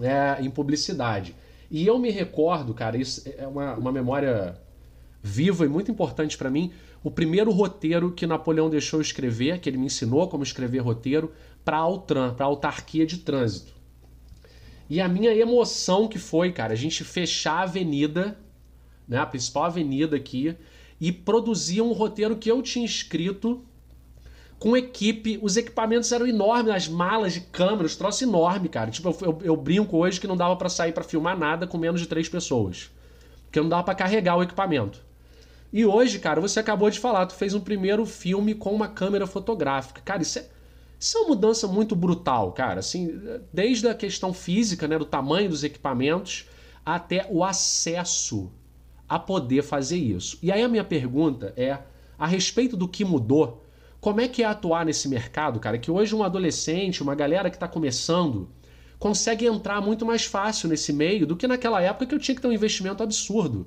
é, 0.00 0.42
em 0.42 0.50
publicidade. 0.50 1.34
E 1.70 1.86
eu 1.86 1.98
me 1.98 2.10
recordo, 2.10 2.72
cara, 2.72 2.96
isso 2.96 3.22
é 3.36 3.46
uma, 3.46 3.74
uma 3.74 3.92
memória 3.92 4.58
viva 5.22 5.64
e 5.64 5.68
muito 5.68 5.90
importante 5.90 6.36
para 6.36 6.50
mim. 6.50 6.72
O 7.02 7.10
primeiro 7.10 7.50
roteiro 7.50 8.12
que 8.12 8.26
Napoleão 8.26 8.70
deixou 8.70 9.00
escrever, 9.00 9.58
que 9.58 9.68
ele 9.68 9.76
me 9.76 9.86
ensinou 9.86 10.28
como 10.28 10.42
escrever 10.42 10.78
roteiro, 10.78 11.32
para 11.64 11.78
Altran, 11.78 12.34
para 12.34 12.44
a 12.44 12.48
autarquia 12.48 13.06
de 13.06 13.18
trânsito. 13.18 13.72
E 14.88 15.00
a 15.00 15.08
minha 15.08 15.34
emoção 15.34 16.06
que 16.06 16.18
foi, 16.18 16.52
cara, 16.52 16.72
a 16.72 16.76
gente 16.76 17.02
fechar 17.04 17.60
a 17.60 17.62
avenida, 17.62 18.38
né, 19.08 19.18
a 19.18 19.26
principal 19.26 19.64
avenida 19.64 20.16
aqui, 20.16 20.56
e 21.00 21.10
produzir 21.10 21.80
um 21.80 21.92
roteiro 21.92 22.36
que 22.36 22.50
eu 22.50 22.62
tinha 22.62 22.84
escrito 22.84 23.64
com 24.58 24.76
equipe, 24.76 25.38
os 25.42 25.56
equipamentos 25.56 26.10
eram 26.12 26.26
enormes, 26.26 26.74
as 26.74 26.88
malas 26.88 27.34
de 27.34 27.40
câmera, 27.40 27.84
os 27.84 27.96
troços 27.96 28.22
enormes, 28.22 28.70
cara. 28.70 28.90
Tipo, 28.90 29.10
eu, 29.10 29.16
eu, 29.20 29.38
eu 29.44 29.56
brinco 29.56 29.96
hoje 29.96 30.20
que 30.20 30.26
não 30.26 30.36
dava 30.36 30.56
para 30.56 30.68
sair 30.68 30.92
para 30.92 31.04
filmar 31.04 31.38
nada 31.38 31.66
com 31.66 31.76
menos 31.76 32.00
de 32.00 32.06
três 32.06 32.28
pessoas. 32.28 32.90
Porque 33.44 33.60
não 33.60 33.68
dava 33.68 33.82
para 33.82 33.94
carregar 33.94 34.36
o 34.36 34.42
equipamento. 34.42 35.04
E 35.72 35.84
hoje, 35.84 36.18
cara, 36.18 36.40
você 36.40 36.60
acabou 36.60 36.88
de 36.88 36.98
falar, 36.98 37.26
tu 37.26 37.34
fez 37.34 37.52
um 37.52 37.60
primeiro 37.60 38.06
filme 38.06 38.54
com 38.54 38.72
uma 38.72 38.88
câmera 38.88 39.26
fotográfica. 39.26 40.00
Cara, 40.02 40.22
isso 40.22 40.38
é, 40.38 40.46
isso 40.98 41.18
é 41.18 41.20
uma 41.20 41.28
mudança 41.28 41.66
muito 41.66 41.94
brutal, 41.94 42.52
cara. 42.52 42.80
Assim, 42.80 43.10
desde 43.52 43.86
a 43.88 43.94
questão 43.94 44.32
física, 44.32 44.88
né, 44.88 44.98
do 44.98 45.04
tamanho 45.04 45.48
dos 45.48 45.64
equipamentos, 45.64 46.46
até 46.84 47.26
o 47.30 47.44
acesso 47.44 48.50
a 49.08 49.18
poder 49.18 49.62
fazer 49.62 49.98
isso. 49.98 50.38
E 50.42 50.50
aí 50.50 50.62
a 50.62 50.68
minha 50.68 50.84
pergunta 50.84 51.52
é, 51.56 51.78
a 52.18 52.26
respeito 52.26 52.76
do 52.76 52.88
que 52.88 53.04
mudou, 53.04 53.62
como 54.00 54.20
é 54.20 54.28
que 54.28 54.42
é 54.42 54.46
atuar 54.46 54.84
nesse 54.84 55.08
mercado, 55.08 55.58
cara? 55.58 55.78
Que 55.78 55.90
hoje 55.90 56.14
um 56.14 56.22
adolescente, 56.22 57.02
uma 57.02 57.14
galera 57.14 57.48
que 57.48 57.56
está 57.56 57.66
começando, 57.68 58.50
consegue 58.98 59.46
entrar 59.46 59.80
muito 59.80 60.04
mais 60.04 60.24
fácil 60.24 60.68
nesse 60.68 60.92
meio 60.92 61.26
do 61.26 61.36
que 61.36 61.46
naquela 61.46 61.80
época 61.80 62.06
que 62.06 62.14
eu 62.14 62.18
tinha 62.18 62.34
que 62.34 62.40
ter 62.40 62.48
um 62.48 62.52
investimento 62.52 63.02
absurdo 63.02 63.66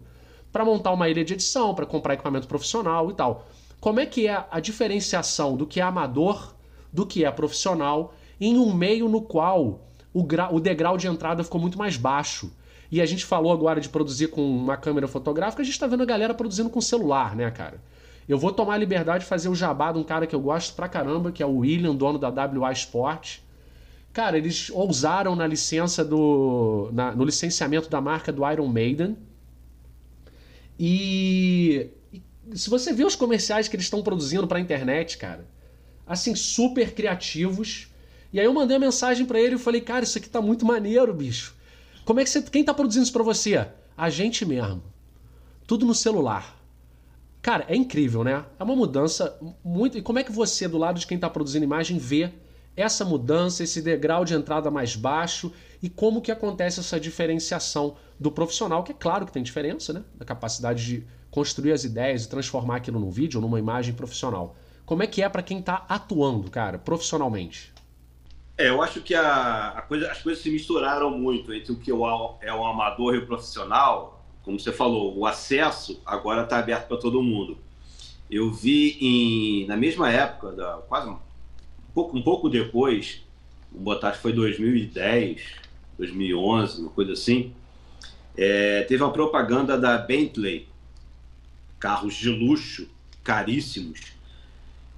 para 0.51 0.65
montar 0.65 0.91
uma 0.91 1.10
ilha 1.10 1.24
de 1.24 1.34
edição, 1.34 1.74
para 1.75 1.86
comprar 1.86 2.13
equipamento 2.13 2.48
profissional 2.48 3.10
e 3.12 3.13
tal. 3.13 3.48
Como 3.79 4.00
é 4.00 4.05
que 4.05 4.27
é 4.27 4.46
a 4.50 4.60
diferenciação 4.60 5.55
do 5.55 5.67
que 5.67 5.79
é 5.79 5.84
amador 5.84 6.55
do 6.91 7.06
que 7.06 7.25
é 7.25 7.32
profissional 7.32 8.13
em 8.39 8.58
um 8.58 8.74
meio 8.74 9.10
no 9.10 9.22
qual 9.22 9.82
o, 10.13 10.27
o 10.51 10.60
degrau 10.60 10.98
de 10.98 11.08
entrada 11.08 11.44
ficou 11.44 11.60
muito 11.60 11.77
mais 11.77 11.98
baixo? 11.98 12.51
E 12.91 13.01
a 13.01 13.06
gente 13.06 13.25
falou 13.25 13.51
agora 13.51 13.82
de 13.82 13.89
produzir 13.89 14.27
com 14.27 14.41
uma 14.41 14.77
câmera 14.77 15.08
fotográfica, 15.08 15.62
a 15.62 15.65
gente 15.65 15.74
está 15.74 15.88
vendo 15.88 16.03
a 16.03 16.06
galera 16.06 16.34
produzindo 16.34 16.70
com 16.70 16.79
celular, 16.79 17.36
né, 17.36 17.51
cara? 17.51 17.82
Eu 18.27 18.38
vou 18.38 18.51
tomar 18.51 18.74
a 18.74 18.77
liberdade 18.77 19.24
de 19.24 19.29
fazer 19.29 19.48
o 19.50 19.56
jabá 19.56 19.91
de 19.91 20.00
um 20.00 20.03
cara 20.03 20.27
que 20.27 20.36
eu 20.36 20.39
gosto 20.39 20.75
pra 20.75 20.89
caramba, 20.89 21.32
que 21.32 21.41
é 21.41 21.46
o 21.46 21.58
William, 21.58 21.96
dono 21.96 22.20
da 22.20 22.29
WA 22.29 22.72
Sport. 22.74 23.39
Cara, 24.12 24.38
eles 24.38 24.70
ousaram 24.72 25.36
na 25.36 25.48
licença 25.48 26.03
do. 26.03 26.89
Na, 26.91 27.12
no 27.12 27.24
licenciamento 27.24 27.89
da 27.89 28.01
marca 28.01 28.32
do 28.32 28.50
Iron 28.50 28.67
Maiden. 28.67 29.17
E, 30.79 31.89
se 32.53 32.70
você 32.70 32.91
vê 32.91 33.06
os 33.06 33.15
comerciais 33.15 33.67
que 33.67 33.75
eles 33.75 33.86
estão 33.86 34.01
produzindo 34.01 34.48
pra 34.48 34.60
internet, 34.60 35.17
cara, 35.17 35.48
assim, 36.08 36.36
super 36.36 36.94
criativos. 36.94 37.88
E 38.32 38.40
aí 38.40 38.46
eu 38.46 38.54
mandei 38.54 38.78
a 38.78 38.80
mensagem 38.80 39.26
para 39.26 39.40
ele 39.40 39.56
e 39.56 39.60
falei, 39.60 39.82
cara, 39.82 40.04
isso 40.04 40.18
aqui 40.18 40.30
tá 40.30 40.42
muito 40.42 40.66
maneiro, 40.66 41.14
bicho. 41.14 41.56
Como 42.06 42.20
é 42.20 42.24
que 42.24 42.30
você. 42.30 42.42
Quem 42.42 42.64
tá 42.64 42.74
produzindo 42.74 43.04
isso 43.04 43.14
pra 43.14 43.24
você? 43.24 43.68
A 43.98 44.10
gente 44.10 44.46
mesmo. 44.46 44.82
Tudo 45.66 45.86
no 45.86 45.94
celular. 45.94 46.58
Cara, 47.42 47.66
é 47.68 47.76
incrível, 47.76 48.24
né? 48.24 48.46
É 48.60 48.64
uma 48.64 48.76
mudança 48.76 49.38
muito. 49.64 49.98
E 49.98 50.02
como 50.02 50.20
é 50.20 50.24
que 50.24 50.32
você, 50.32 50.68
do 50.68 50.78
lado 50.78 51.00
de 51.00 51.08
quem 51.08 51.18
tá 51.18 51.30
produzindo 51.30 51.66
imagem, 51.66 51.98
vê 51.98 52.32
essa 52.76 53.04
mudança, 53.04 53.64
esse 53.64 53.82
degrau 53.82 54.24
de 54.24 54.34
entrada 54.34 54.70
mais 54.70 54.96
baixo 54.96 55.52
e 55.82 55.90
como 55.90 56.22
que 56.22 56.32
acontece 56.32 56.80
essa 56.80 57.00
diferenciação 57.00 57.96
do 58.20 58.32
profissional, 58.32 58.84
que 58.84 58.92
é 58.92 58.96
claro 58.98 59.26
que 59.26 59.32
tem 59.32 59.42
diferença, 59.42 59.92
né? 59.92 60.04
Da 60.16 60.24
capacidade 60.24 60.86
de 60.86 61.08
construir 61.32 61.72
as 61.72 61.84
ideias 61.84 62.26
e 62.26 62.30
transformar 62.30 62.78
aquilo 62.78 63.00
num 63.00 63.10
vídeo 63.10 63.40
ou 63.40 63.42
numa 63.42 63.60
imagem 63.60 63.94
profissional. 63.94 64.56
Como 64.88 65.03
é 65.03 65.08
que 65.08 65.22
é 65.22 65.27
para 65.27 65.44
quem 65.44 65.62
tá 65.62 65.86
atuando, 65.89 66.50
cara, 66.50 66.77
profissionalmente? 66.77 67.74
É, 68.58 68.70
eu 68.70 68.82
acho 68.82 69.01
que 69.01 69.13
a, 69.13 69.74
a 69.75 69.82
coisa, 69.82 70.10
as 70.10 70.24
coisas 70.24 70.41
se 70.41 70.50
misturaram 70.50 71.12
muito 71.12 71.53
entre 71.53 71.74
o 71.74 71.75
que 71.75 71.91
é 71.91 71.94
o 71.94 72.65
amador 72.65 73.13
e 73.13 73.17
o 73.17 73.25
profissional. 73.25 74.25
Como 74.44 74.58
você 74.58 74.72
falou, 74.72 75.17
o 75.17 75.25
acesso 75.25 76.01
agora 76.06 76.44
está 76.44 76.60
aberto 76.60 76.88
para 76.88 76.96
todo 76.96 77.22
mundo. 77.22 77.58
Eu 78.32 78.50
vi 78.50 78.98
em, 79.01 79.67
na 79.67 79.75
mesma 79.75 80.10
época, 80.10 80.53
da, 80.53 80.77
quase 80.88 81.10
um 81.10 81.20
pouco, 81.94 82.17
um 82.17 82.22
pouco 82.22 82.50
depois, 82.50 83.22
vamos 83.70 83.84
botar 83.84 84.13
que 84.13 84.20
foi 84.20 84.32
2010, 84.32 85.41
2011, 85.98 86.79
uma 86.79 86.91
coisa 86.91 87.12
assim, 87.12 87.53
é, 88.38 88.84
teve 88.84 89.03
uma 89.03 89.12
propaganda 89.12 89.77
da 89.77 89.98
Bentley, 89.98 90.65
carros 91.77 92.15
de 92.15 92.29
luxo, 92.29 92.88
caríssimos, 93.22 94.16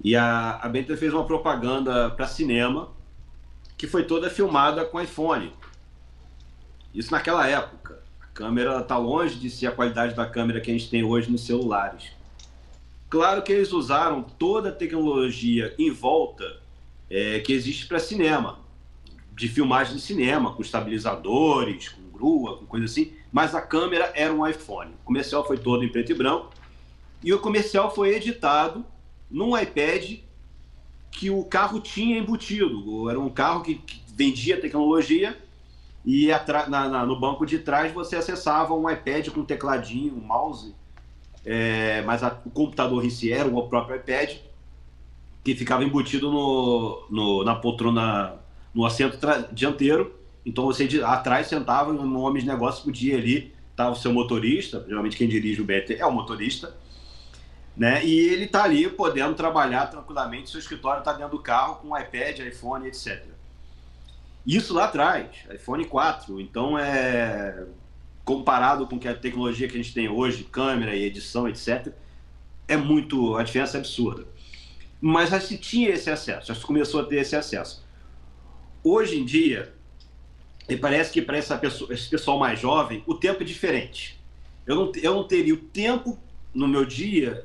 e 0.02 0.16
a, 0.16 0.58
a 0.62 0.68
Bentley 0.68 0.96
fez 0.96 1.12
uma 1.12 1.24
propaganda 1.24 2.10
para 2.10 2.26
cinema 2.26 2.90
que 3.76 3.86
foi 3.86 4.04
toda 4.04 4.28
filmada 4.30 4.84
com 4.84 5.00
iPhone. 5.00 5.52
Isso 6.94 7.10
naquela 7.10 7.46
época. 7.48 8.02
A 8.20 8.26
câmera 8.26 8.80
está 8.80 8.96
longe 8.96 9.36
de 9.36 9.50
ser 9.50 9.66
a 9.68 9.72
qualidade 9.72 10.14
da 10.14 10.26
câmera 10.26 10.60
que 10.60 10.70
a 10.70 10.74
gente 10.74 10.90
tem 10.90 11.02
hoje 11.02 11.30
nos 11.30 11.46
celulares. 11.46 12.12
Claro 13.08 13.42
que 13.42 13.52
eles 13.52 13.72
usaram 13.72 14.22
toda 14.22 14.68
a 14.68 14.72
tecnologia 14.72 15.74
em 15.78 15.90
volta 15.90 16.60
é, 17.08 17.40
que 17.40 17.52
existe 17.52 17.86
para 17.86 17.98
cinema, 17.98 18.60
de 19.34 19.48
filmagem 19.48 19.96
de 19.96 20.00
cinema, 20.00 20.52
com 20.54 20.62
estabilizadores, 20.62 21.88
com 21.88 22.02
grua, 22.10 22.58
com 22.58 22.66
coisa 22.66 22.86
assim, 22.86 23.12
mas 23.32 23.54
a 23.54 23.60
câmera 23.60 24.12
era 24.14 24.32
um 24.32 24.46
iPhone. 24.46 24.92
O 25.02 25.04
comercial 25.06 25.46
foi 25.46 25.58
todo 25.58 25.82
em 25.82 25.88
preto 25.88 26.12
e 26.12 26.14
branco 26.14 26.50
e 27.22 27.32
o 27.32 27.38
comercial 27.38 27.94
foi 27.94 28.14
editado 28.14 28.84
num 29.30 29.56
iPad 29.56 30.18
que 31.10 31.30
o 31.30 31.44
carro 31.44 31.80
tinha 31.80 32.18
embutido. 32.18 33.08
Era 33.08 33.18
um 33.18 33.30
carro 33.30 33.62
que, 33.62 33.80
vendia 34.20 34.60
tecnologia 34.60 35.34
e 36.04 36.28
na, 36.68 36.88
na, 36.88 37.06
no 37.06 37.18
banco 37.18 37.46
de 37.46 37.58
trás 37.58 37.92
você 37.92 38.16
acessava 38.16 38.74
um 38.74 38.90
iPad 38.90 39.28
com 39.28 39.40
um 39.40 39.44
tecladinho, 39.44 40.14
um 40.14 40.20
mouse, 40.20 40.74
é, 41.44 42.02
mas 42.02 42.22
a, 42.22 42.38
o 42.44 42.50
computador 42.50 43.02
em 43.04 43.08
si 43.08 43.32
era 43.32 43.48
o 43.48 43.68
próprio 43.68 43.96
iPad 43.96 44.36
que 45.42 45.54
ficava 45.54 45.82
embutido 45.82 46.30
no, 46.30 47.06
no 47.08 47.44
na 47.44 47.54
poltrona, 47.54 48.34
no 48.74 48.84
assento 48.84 49.18
dianteiro. 49.52 50.14
Então 50.44 50.66
você 50.66 50.86
de, 50.86 51.02
atrás 51.02 51.46
sentava 51.46 51.92
no 51.92 52.20
homem 52.20 52.42
de 52.42 52.48
negócio, 52.48 52.84
podia 52.84 53.16
ali, 53.16 53.54
estava 53.70 53.92
o 53.92 53.96
seu 53.96 54.12
motorista, 54.12 54.84
geralmente 54.86 55.16
quem 55.16 55.28
dirige 55.28 55.62
o 55.62 55.64
BT 55.64 55.96
é 55.98 56.06
o 56.06 56.12
motorista, 56.12 56.74
né? 57.76 58.04
E 58.04 58.18
ele 58.18 58.44
está 58.44 58.64
ali 58.64 58.88
podendo 58.88 59.34
trabalhar 59.34 59.86
tranquilamente, 59.86 60.50
seu 60.50 60.60
escritório 60.60 61.00
está 61.00 61.12
dentro 61.12 61.36
do 61.36 61.42
carro 61.42 61.76
com 61.76 61.98
iPad, 61.98 62.40
iPhone, 62.40 62.86
etc. 62.86 63.24
Isso 64.46 64.74
lá 64.74 64.84
atrás, 64.84 65.28
iPhone 65.52 65.84
4, 65.84 66.40
então 66.40 66.78
é 66.78 67.66
comparado 68.24 68.86
com 68.86 68.96
a 68.96 69.14
tecnologia 69.14 69.68
que 69.68 69.74
a 69.74 69.82
gente 69.82 69.94
tem 69.94 70.08
hoje, 70.08 70.44
câmera 70.44 70.94
e 70.94 71.02
edição, 71.02 71.48
etc, 71.48 71.92
é 72.68 72.76
muito, 72.76 73.36
a 73.36 73.42
diferença 73.42 73.76
é 73.76 73.80
absurda. 73.80 74.26
Mas 75.00 75.30
já 75.30 75.40
se 75.40 75.58
tinha 75.58 75.90
esse 75.90 76.10
acesso, 76.10 76.46
já 76.48 76.54
se 76.54 76.64
começou 76.64 77.00
a 77.00 77.04
ter 77.04 77.16
esse 77.16 77.34
acesso. 77.34 77.84
Hoje 78.84 79.18
em 79.18 79.24
dia, 79.24 79.74
e 80.68 80.76
parece 80.76 81.10
que 81.10 81.20
para 81.20 81.36
essa 81.36 81.58
pessoa, 81.58 81.92
esse 81.92 82.08
pessoal 82.08 82.38
mais 82.38 82.60
jovem, 82.60 83.02
o 83.06 83.14
tempo 83.14 83.42
é 83.42 83.44
diferente. 83.44 84.20
Eu 84.66 84.76
não, 84.76 84.92
eu 85.02 85.14
não 85.14 85.24
teria 85.24 85.54
o 85.54 85.56
tempo 85.56 86.18
no 86.54 86.68
meu 86.68 86.84
dia 86.84 87.44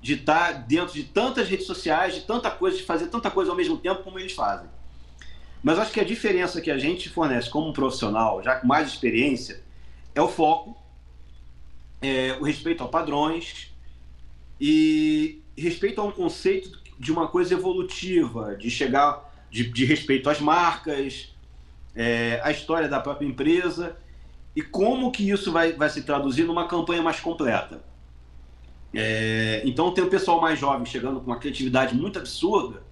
de 0.00 0.14
estar 0.14 0.52
dentro 0.52 0.94
de 0.94 1.04
tantas 1.04 1.48
redes 1.48 1.66
sociais, 1.66 2.14
de 2.14 2.20
tanta 2.22 2.50
coisa, 2.50 2.76
de 2.76 2.82
fazer 2.82 3.08
tanta 3.08 3.30
coisa 3.30 3.50
ao 3.50 3.56
mesmo 3.56 3.76
tempo 3.76 4.02
como 4.02 4.18
eles 4.18 4.32
fazem. 4.32 4.68
Mas 5.62 5.78
acho 5.78 5.92
que 5.92 6.00
a 6.00 6.04
diferença 6.04 6.60
que 6.60 6.70
a 6.70 6.78
gente 6.78 7.08
fornece 7.08 7.50
como 7.50 7.68
um 7.68 7.72
profissional, 7.72 8.42
já 8.42 8.56
com 8.56 8.66
mais 8.66 8.88
experiência, 8.88 9.62
é 10.14 10.20
o 10.20 10.28
foco, 10.28 10.76
é 12.00 12.36
o 12.40 12.44
respeito 12.44 12.84
a 12.84 12.88
padrões 12.88 13.74
e 14.60 15.42
respeito 15.56 16.00
a 16.00 16.04
um 16.04 16.12
conceito 16.12 16.78
de 16.98 17.10
uma 17.10 17.28
coisa 17.28 17.54
evolutiva, 17.54 18.56
de 18.56 18.70
chegar, 18.70 19.28
de, 19.50 19.70
de 19.70 19.84
respeito 19.84 20.30
às 20.30 20.40
marcas, 20.40 21.34
é, 21.94 22.40
a 22.44 22.50
história 22.50 22.88
da 22.88 23.00
própria 23.00 23.26
empresa 23.26 23.96
e 24.54 24.62
como 24.62 25.10
que 25.10 25.28
isso 25.28 25.52
vai, 25.52 25.72
vai 25.72 25.88
se 25.90 26.02
traduzir 26.02 26.44
numa 26.44 26.66
campanha 26.66 27.02
mais 27.02 27.20
completa. 27.20 27.82
É, 28.94 29.62
então 29.64 29.92
tem 29.92 30.04
o 30.04 30.08
pessoal 30.08 30.40
mais 30.40 30.58
jovem 30.58 30.86
chegando 30.86 31.20
com 31.20 31.26
uma 31.26 31.38
criatividade 31.38 31.94
muito 31.94 32.18
absurda, 32.18 32.82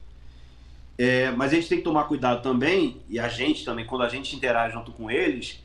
é, 0.96 1.30
mas 1.30 1.52
a 1.52 1.56
gente 1.56 1.68
tem 1.68 1.78
que 1.78 1.84
tomar 1.84 2.04
cuidado 2.04 2.42
também, 2.42 3.00
e 3.08 3.18
a 3.18 3.28
gente 3.28 3.64
também, 3.64 3.86
quando 3.86 4.02
a 4.02 4.08
gente 4.08 4.34
interage 4.36 4.74
junto 4.74 4.92
com 4.92 5.10
eles, 5.10 5.62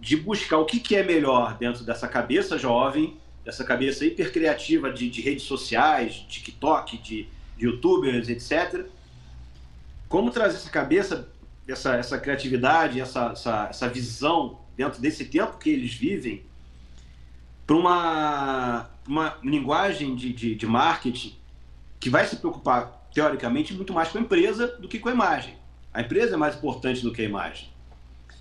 de 0.00 0.16
buscar 0.16 0.58
o 0.58 0.64
que, 0.64 0.80
que 0.80 0.96
é 0.96 1.02
melhor 1.02 1.56
dentro 1.58 1.84
dessa 1.84 2.08
cabeça 2.08 2.58
jovem, 2.58 3.18
dessa 3.44 3.64
cabeça 3.64 4.04
hipercriativa 4.04 4.90
de, 4.90 5.10
de 5.10 5.20
redes 5.20 5.44
sociais, 5.44 6.14
de 6.14 6.28
TikTok, 6.28 6.96
de, 6.98 7.28
de 7.56 7.66
youtubers, 7.66 8.28
etc. 8.28 8.86
Como 10.08 10.30
trazer 10.30 10.56
essa 10.56 10.70
cabeça, 10.70 11.28
essa, 11.68 11.96
essa 11.96 12.18
criatividade, 12.18 13.00
essa, 13.00 13.32
essa, 13.32 13.66
essa 13.68 13.88
visão 13.88 14.58
dentro 14.76 15.00
desse 15.00 15.26
tempo 15.26 15.58
que 15.58 15.68
eles 15.68 15.92
vivem 15.92 16.42
para 17.66 17.76
uma, 17.76 18.90
uma 19.10 19.36
linguagem 19.42 20.14
de, 20.14 20.32
de, 20.32 20.54
de 20.54 20.66
marketing 20.68 21.34
que 21.98 22.08
vai 22.08 22.24
se 22.24 22.36
preocupar, 22.36 23.08
teoricamente, 23.12 23.74
muito 23.74 23.92
mais 23.92 24.08
com 24.08 24.18
a 24.18 24.20
empresa 24.20 24.68
do 24.78 24.88
que 24.88 25.00
com 25.00 25.08
a 25.08 25.12
imagem. 25.12 25.56
A 25.92 26.00
empresa 26.00 26.34
é 26.34 26.36
mais 26.36 26.54
importante 26.54 27.02
do 27.02 27.12
que 27.12 27.20
a 27.20 27.24
imagem. 27.24 27.68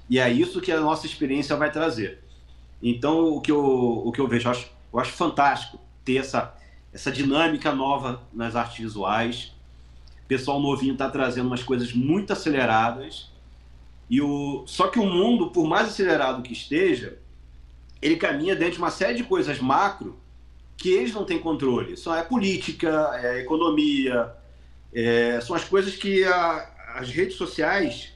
E 0.07 0.19
é 0.19 0.31
isso 0.31 0.61
que 0.61 0.71
a 0.71 0.79
nossa 0.79 1.07
experiência 1.07 1.55
vai 1.55 1.71
trazer. 1.71 2.23
Então, 2.83 3.29
o 3.29 3.41
que 3.41 3.51
eu, 3.51 3.59
o 3.59 4.11
que 4.11 4.21
eu 4.21 4.27
vejo, 4.27 4.47
eu 4.47 4.51
acho, 4.51 4.71
eu 4.93 4.99
acho 4.99 5.11
fantástico 5.13 5.79
ter 6.05 6.17
essa, 6.17 6.55
essa 6.93 7.11
dinâmica 7.11 7.73
nova 7.73 8.21
nas 8.31 8.55
artes 8.55 8.77
visuais. 8.77 9.51
pessoal 10.27 10.61
novinho 10.61 10.93
está 10.93 11.09
trazendo 11.09 11.47
umas 11.47 11.63
coisas 11.63 11.93
muito 11.93 12.31
aceleradas. 12.31 13.31
E 14.07 14.21
o... 14.21 14.63
Só 14.67 14.88
que 14.88 14.99
o 14.99 15.05
mundo, 15.05 15.49
por 15.49 15.67
mais 15.67 15.88
acelerado 15.88 16.43
que 16.43 16.53
esteja, 16.53 17.17
ele 17.99 18.17
caminha 18.17 18.55
dentro 18.55 18.73
de 18.73 18.79
uma 18.79 18.91
série 18.91 19.15
de 19.15 19.23
coisas 19.23 19.59
macro 19.59 20.15
que 20.79 20.89
eles 20.89 21.13
não 21.13 21.25
têm 21.25 21.39
controle. 21.39 21.95
Só 21.98 22.15
é 22.15 22.24
política, 22.24 23.12
é 23.21 23.39
economia, 23.39 24.33
é... 24.93 25.39
são 25.41 25.55
as 25.55 25.63
coisas 25.63 25.95
que 25.95 26.24
a... 26.24 26.69
as 26.95 27.09
redes 27.09 27.36
sociais, 27.36 28.13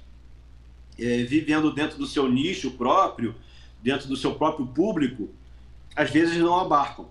é... 0.97 1.23
vivendo 1.23 1.71
dentro 1.71 1.97
do 1.97 2.07
seu 2.07 2.29
nicho 2.29 2.71
próprio, 2.71 3.35
dentro 3.81 4.07
do 4.07 4.15
seu 4.15 4.33
próprio 4.35 4.65
público, 4.65 5.29
às 5.95 6.09
vezes 6.09 6.37
não 6.37 6.57
abarcam. 6.57 7.07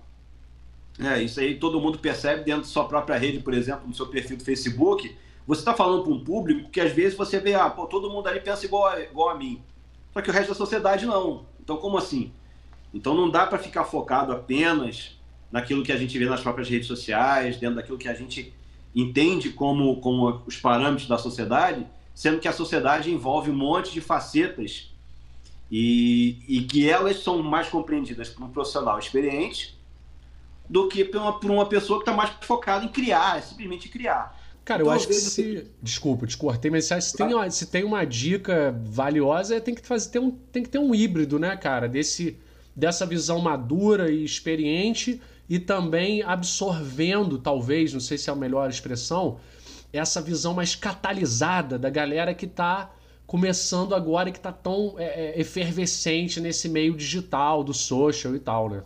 É, 0.99 1.23
isso 1.23 1.41
aí 1.41 1.59
todo 1.59 1.81
mundo 1.81 1.99
percebe 1.99 2.45
dentro 2.45 2.63
da 2.63 2.69
sua 2.69 2.87
própria 2.87 3.17
rede, 3.17 3.41
por 3.41 3.55
exemplo, 3.55 3.87
no 3.87 3.95
seu 3.95 4.07
perfil 4.07 4.37
do 4.37 4.45
Facebook. 4.45 5.17
Você 5.47 5.61
está 5.61 5.75
falando 5.75 6.05
para 6.05 6.13
um 6.13 6.23
público 6.23 6.71
que 6.71 6.81
às 6.81 6.93
vezes 6.93 7.17
você 7.17 7.41
vê, 7.41 7.55
ah, 7.55 7.69
pô, 7.71 7.87
todo 7.87 8.11
mundo 8.11 8.29
ali 8.29 8.41
pensa 8.41 8.65
igual 8.65 8.87
a, 8.87 9.01
igual 9.01 9.31
a 9.31 9.35
mim. 9.35 9.61
Só 10.13 10.21
que 10.21 10.31
o 10.31 10.33
resto 10.33 10.51
da 10.51 10.55
sociedade 10.55 11.07
não. 11.07 11.47
Então, 11.61 11.77
como 11.79 11.97
assim? 11.97 12.33
Então, 12.93 13.15
não 13.15 13.31
dá 13.31 13.47
para 13.47 13.59
ficar 13.59 13.85
focado 13.85 14.33
apenas 14.33 15.19
naquilo 15.53 15.85
que 15.85 15.93
a 15.93 15.97
gente 15.97 16.19
vê 16.19 16.25
nas 16.25 16.41
próprias 16.41 16.69
redes 16.69 16.89
sociais, 16.89 17.59
dentro 17.59 17.77
daquilo 17.77 17.99
que 17.99 18.09
a 18.09 18.15
gente 18.15 18.53
entende 18.95 19.51
como, 19.51 20.01
como 20.01 20.43
os 20.47 20.57
parâmetros 20.57 21.07
da 21.07 21.19
sociedade, 21.19 21.87
sendo 22.15 22.41
que 22.41 22.49
a 22.49 22.53
sociedade 22.53 23.13
envolve 23.13 23.51
um 23.51 23.57
monte 23.57 23.93
de 23.93 24.01
facetas 24.01 24.91
e, 25.71 26.39
e 26.49 26.63
que 26.63 26.89
elas 26.89 27.23
são 27.23 27.43
mais 27.43 27.69
compreendidas 27.69 28.29
por 28.29 28.45
um 28.45 28.49
profissional 28.49 28.99
experiente 28.99 29.79
do 30.69 30.89
que 30.89 31.05
por 31.05 31.21
uma, 31.21 31.39
por 31.39 31.51
uma 31.51 31.67
pessoa 31.67 31.99
que 31.99 32.03
está 32.03 32.17
mais 32.17 32.31
focada 32.41 32.85
em 32.85 32.89
criar, 32.89 33.39
é 33.39 33.43
simplesmente 33.43 33.89
criar. 33.89 34.41
Cara, 34.65 34.83
eu 34.83 34.91
acho 34.91 35.09
que 35.09 35.15
se. 35.15 35.67
Desculpa, 35.83 36.27
te 36.27 36.37
cortei, 36.37 36.71
mas 36.71 36.85
se 36.85 37.17
tem, 37.17 37.35
uma, 37.35 37.51
se 37.51 37.67
tem 37.67 37.83
uma 37.83 38.05
dica 38.05 38.81
valiosa, 38.85 39.61
tem 39.61 39.75
que, 39.75 39.85
fazer, 39.85 40.11
tem, 40.11 40.23
um, 40.23 40.31
tem 40.31 40.63
que 40.63 40.69
ter 40.69 40.79
um 40.79 40.95
híbrido, 40.95 41.37
né, 41.39 41.57
cara? 41.57 41.89
Desse, 41.89 42.39
dessa 42.75 43.05
visão 43.05 43.41
madura 43.41 44.11
e 44.11 44.25
experiente 44.25 45.21
e 45.53 45.59
também 45.59 46.23
absorvendo, 46.23 47.37
talvez, 47.37 47.93
não 47.93 48.01
sei 48.01 48.17
se 48.17 48.31
é 48.31 48.33
a 48.33 48.35
melhor 48.35 48.71
expressão, 48.71 49.39
essa 49.93 50.23
visão 50.23 50.55
mais 50.55 50.75
catalisada 50.75 51.79
da 51.79 51.91
galera 51.91 52.33
que 52.33 52.47
está 52.47 52.91
começando 53.27 53.95
agora 53.95 54.31
e 54.31 54.33
que 54.33 54.39
está 54.39 54.51
tão 54.51 54.95
é, 54.97 55.05
é, 55.05 55.39
efervescente 55.39 56.41
nesse 56.41 56.71
meio 56.71 56.97
digital, 56.97 57.63
do 57.63 57.75
social 57.75 58.35
e 58.35 58.39
tal, 58.39 58.71
né? 58.71 58.83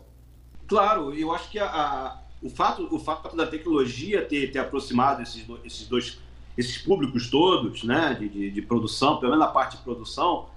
Claro, 0.66 1.14
eu 1.14 1.32
acho 1.32 1.48
que 1.52 1.60
a, 1.60 1.66
a, 1.66 2.22
o, 2.42 2.50
fato, 2.50 2.92
o 2.92 2.98
fato 2.98 3.36
da 3.36 3.46
tecnologia 3.46 4.26
ter, 4.26 4.50
ter 4.50 4.58
aproximado 4.58 5.22
esses, 5.22 5.44
do, 5.44 5.60
esses 5.64 5.86
dois 5.86 6.18
esses 6.58 6.78
públicos 6.78 7.30
todos, 7.30 7.84
né, 7.84 8.16
de, 8.18 8.28
de, 8.28 8.50
de, 8.50 8.62
produção, 8.62 9.18
pelo 9.20 9.30
menos 9.30 9.46
na 9.46 9.52
parte 9.52 9.76
de 9.76 9.84
produção, 9.84 10.48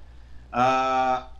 uh, 0.51 1.38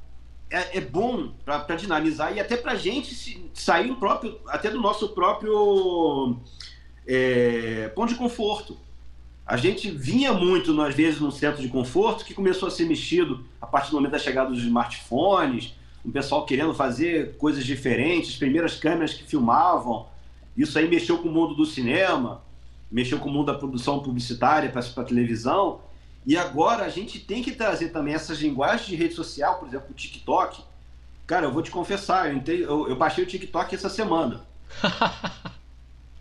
é, 0.49 0.77
é, 0.77 0.81
bom 0.81 1.31
para 1.45 1.75
dinamizar 1.75 2.33
e 2.35 2.39
até 2.39 2.57
para 2.57 2.71
a 2.71 2.75
gente 2.75 3.13
se, 3.13 3.49
sair 3.53 3.93
próprio, 3.95 4.39
até 4.47 4.69
do 4.69 4.81
nosso 4.81 5.09
próprio 5.09 6.35
é, 7.05 7.89
ponto 7.95 8.09
de 8.09 8.15
conforto. 8.15 8.77
A 9.45 9.57
gente 9.57 9.89
vinha 9.89 10.31
muito, 10.31 10.79
às 10.81 10.93
vezes, 10.93 11.19
num 11.19 11.31
centro 11.31 11.61
de 11.61 11.69
conforto 11.69 12.23
que 12.23 12.33
começou 12.33 12.67
a 12.67 12.71
ser 12.71 12.85
mexido 12.85 13.43
a 13.59 13.65
partir 13.65 13.89
do 13.89 13.95
momento 13.95 14.11
da 14.11 14.19
chegada 14.19 14.51
dos 14.51 14.59
smartphones, 14.59 15.73
um 16.05 16.11
pessoal 16.11 16.45
querendo 16.45 16.73
fazer 16.73 17.35
coisas 17.37 17.65
diferentes, 17.65 18.31
as 18.31 18.35
primeiras 18.35 18.75
câmeras 18.75 19.13
que 19.13 19.23
filmavam. 19.23 20.07
Isso 20.55 20.77
aí 20.77 20.87
mexeu 20.87 21.17
com 21.17 21.29
o 21.29 21.31
mundo 21.31 21.55
do 21.55 21.65
cinema, 21.65 22.43
mexeu 22.91 23.19
com 23.19 23.29
o 23.29 23.31
mundo 23.31 23.47
da 23.47 23.57
produção 23.57 23.99
publicitária 23.99 24.69
para 24.69 24.81
a 24.81 25.03
televisão. 25.03 25.81
E 26.29 26.37
agora 26.37 26.85
a 26.85 26.89
gente 26.89 27.19
tem 27.19 27.41
que 27.41 27.53
trazer 27.53 27.89
também 27.89 28.13
essas 28.13 28.37
linguagens 28.37 28.85
de 28.85 28.95
rede 28.95 29.15
social, 29.15 29.57
por 29.57 29.67
exemplo, 29.67 29.87
o 29.89 29.95
TikTok. 29.95 30.61
Cara, 31.25 31.47
eu 31.47 31.51
vou 31.51 31.63
te 31.63 31.71
confessar, 31.71 32.29
eu, 32.29 32.37
entrei, 32.37 32.63
eu, 32.63 32.87
eu 32.87 32.95
baixei 32.95 33.23
o 33.23 33.27
TikTok 33.27 33.73
essa 33.73 33.89
semana. 33.89 34.45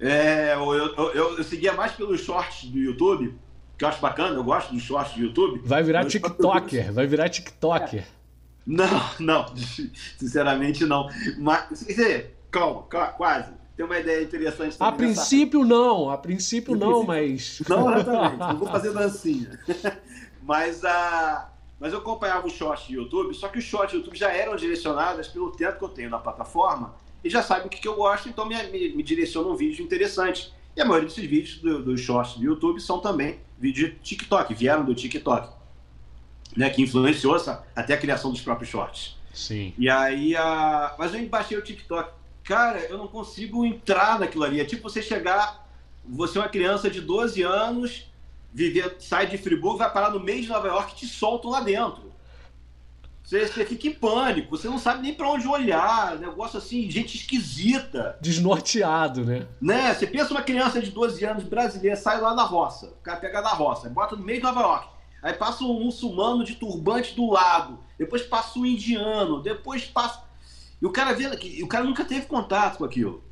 É, 0.01 0.55
eu, 0.55 0.73
eu, 0.75 0.94
eu, 0.94 1.38
eu, 1.38 1.42
seguia 1.42 1.73
mais 1.73 1.90
pelos 1.90 2.21
shorts 2.21 2.71
do 2.71 2.79
YouTube, 2.79 3.37
que 3.77 3.85
eu 3.85 3.88
acho 3.88 4.01
bacana, 4.01 4.37
eu 4.37 4.44
gosto 4.44 4.73
dos 4.73 4.81
shorts 4.81 5.14
do 5.14 5.23
YouTube. 5.23 5.61
Vai 5.64 5.83
virar 5.83 6.05
TikToker, 6.05 6.92
vai 6.92 7.05
virar 7.05 7.29
TikToker. 7.29 8.03
É. 8.03 8.07
Não, 8.64 9.11
não, 9.18 9.47
sinceramente 10.16 10.87
não. 10.87 11.09
Mas, 11.37 11.83
quer 11.83 11.92
dizer, 11.92 12.37
calma, 12.49 12.83
quase. 12.83 13.51
Tem 13.79 13.87
uma 13.87 13.97
ideia 13.97 14.25
interessante 14.25 14.77
A 14.81 14.91
princípio 14.91 15.64
não, 15.64 16.11
a 16.11 16.19
princípio 16.19 16.75
não, 16.75 17.05
mas. 17.07 17.62
Não, 17.69 17.97
exatamente, 17.97 18.38
não 18.38 18.57
vou 18.57 18.69
fazer 18.69 18.93
dancinha. 18.93 19.57
mas, 20.43 20.85
a, 20.85 21.49
mas 21.79 21.93
eu 21.93 22.01
acompanhava 22.01 22.49
os 22.49 22.55
shorts 22.55 22.88
do 22.88 22.95
YouTube, 22.95 23.33
só 23.35 23.47
que 23.47 23.61
os 23.61 23.64
shorts 23.64 23.93
do 23.93 23.99
YouTube 23.99 24.19
já 24.19 24.33
eram 24.33 24.57
direcionados 24.57 25.29
pelo 25.29 25.53
tempo 25.53 25.79
que 25.79 25.85
eu 25.85 25.88
tenho 25.91 26.11
na 26.11 26.19
plataforma 26.19 26.93
e 27.23 27.31
já 27.31 27.41
sabe 27.41 27.69
o 27.69 27.69
que, 27.69 27.79
que 27.79 27.87
eu 27.87 27.95
gosto, 27.95 28.29
então 28.29 28.47
me, 28.47 28.61
me, 28.64 28.97
me 28.97 29.03
direciona 29.05 29.49
um 29.49 29.55
vídeo 29.55 29.85
interessante. 29.85 30.53
E 30.77 30.81
a 30.81 30.85
maioria 30.85 31.09
desses 31.09 31.25
vídeos 31.25 31.59
dos 31.59 31.85
do 31.85 31.97
shorts 31.97 32.35
do 32.35 32.45
YouTube 32.45 32.81
são 32.81 32.99
também 32.99 33.38
vídeos 33.61 33.91
de 33.91 33.97
TikTok, 34.01 34.55
vieram 34.55 34.85
do 34.85 34.93
TikTok, 34.93 35.55
né, 36.57 36.69
que 36.69 36.83
influenciou 36.83 37.37
essa, 37.37 37.64
até 37.77 37.95
a 37.95 37.97
criação 37.97 38.33
dos 38.33 38.41
próprios 38.41 38.71
shorts. 38.71 39.17
Sim. 39.33 39.73
E 39.79 39.88
aí, 39.88 40.35
a... 40.35 40.97
mas 40.99 41.14
eu 41.14 41.25
baixei 41.29 41.57
o 41.57 41.62
TikTok. 41.62 42.17
Cara, 42.49 42.79
eu 42.81 42.97
não 42.97 43.07
consigo 43.07 43.63
entrar 43.63 44.19
naquilo 44.19 44.43
ali. 44.43 44.59
É 44.59 44.65
tipo 44.65 44.89
você 44.89 45.03
chegar, 45.03 45.69
você 46.03 46.39
é 46.39 46.41
uma 46.41 46.49
criança 46.49 46.89
de 46.89 46.99
12 46.99 47.43
anos, 47.43 48.11
viver, 48.51 48.97
sai 49.01 49.27
de 49.27 49.37
Friburgo, 49.37 49.77
vai 49.77 49.93
parar 49.93 50.11
no 50.11 50.19
meio 50.19 50.41
de 50.41 50.49
Nova 50.49 50.67
York 50.67 50.95
e 50.95 50.97
te 50.97 51.07
soltam 51.07 51.51
lá 51.51 51.61
dentro. 51.61 52.11
Você, 53.23 53.47
você 53.47 53.67
fica 53.67 53.89
em 53.89 53.93
pânico, 53.93 54.57
você 54.57 54.67
não 54.67 54.79
sabe 54.79 55.03
nem 55.03 55.13
para 55.13 55.29
onde 55.29 55.47
olhar, 55.47 56.19
negócio 56.19 56.57
assim, 56.57 56.91
gente 56.91 57.19
esquisita. 57.19 58.17
Desnorteado, 58.19 59.27
né? 59.27 59.47
Né? 59.61 59.93
Você 59.93 60.07
pensa 60.07 60.31
uma 60.31 60.41
criança 60.41 60.81
de 60.81 60.91
12 60.91 61.23
anos 61.27 61.45
brasileira, 61.45 61.97
sai 61.97 62.19
lá 62.19 62.33
da 62.33 62.45
roça, 62.45 62.87
o 62.87 63.03
cara 63.03 63.21
pega 63.21 63.43
da 63.43 63.51
roça, 63.51 63.91
bota 63.91 64.17
no 64.17 64.25
meio 64.25 64.39
de 64.39 64.45
Nova 64.45 64.63
York. 64.63 64.89
Aí 65.23 65.35
passa 65.35 65.65
um 65.65 65.85
muçulmano 65.85 66.43
de 66.45 66.55
turbante 66.55 67.15
do 67.15 67.31
lado, 67.31 67.79
depois 67.99 68.23
passa 68.23 68.59
um 68.59 68.65
indiano, 68.65 69.43
depois 69.43 69.85
passa. 69.85 70.27
E 70.81 70.87
o 70.87 70.91
cara 70.91 71.12
vê 71.12 71.29
que 71.37 71.62
o 71.62 71.67
cara 71.67 71.85
nunca 71.85 72.05
teve 72.05 72.27
contato 72.27 72.79
com 72.79 72.85
aquilo. 72.85 73.23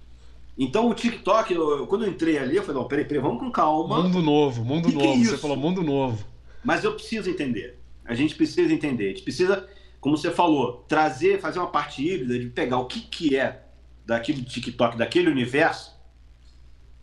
Então 0.58 0.88
o 0.88 0.94
TikTok, 0.94 1.52
eu, 1.52 1.86
quando 1.86 2.04
eu 2.04 2.10
entrei 2.10 2.38
ali, 2.38 2.56
eu 2.56 2.62
falei, 2.62 2.80
não, 2.80 2.88
peraí, 2.88 3.04
peraí, 3.04 3.22
vamos 3.22 3.38
com 3.38 3.50
calma. 3.50 4.02
Mundo 4.02 4.22
novo, 4.22 4.64
mundo 4.64 4.88
que 4.88 4.94
novo. 4.94 5.20
Que 5.20 5.28
é 5.28 5.30
você 5.30 5.38
falou 5.38 5.56
mundo 5.56 5.82
novo. 5.82 6.24
Mas 6.64 6.82
eu 6.82 6.94
preciso 6.94 7.28
entender. 7.30 7.78
A 8.04 8.14
gente 8.14 8.34
precisa 8.34 8.72
entender. 8.72 9.04
A 9.04 9.08
gente 9.08 9.22
precisa 9.22 9.68
como 10.06 10.16
você 10.16 10.30
falou, 10.30 10.84
trazer, 10.86 11.40
fazer 11.40 11.58
uma 11.58 11.66
parte 11.66 12.00
híbrida 12.00 12.38
de 12.38 12.46
pegar 12.46 12.78
o 12.78 12.86
que, 12.86 13.00
que 13.00 13.36
é 13.36 13.64
daquele 14.04 14.44
TikTok, 14.44 14.96
daquele 14.96 15.28
universo, 15.28 15.96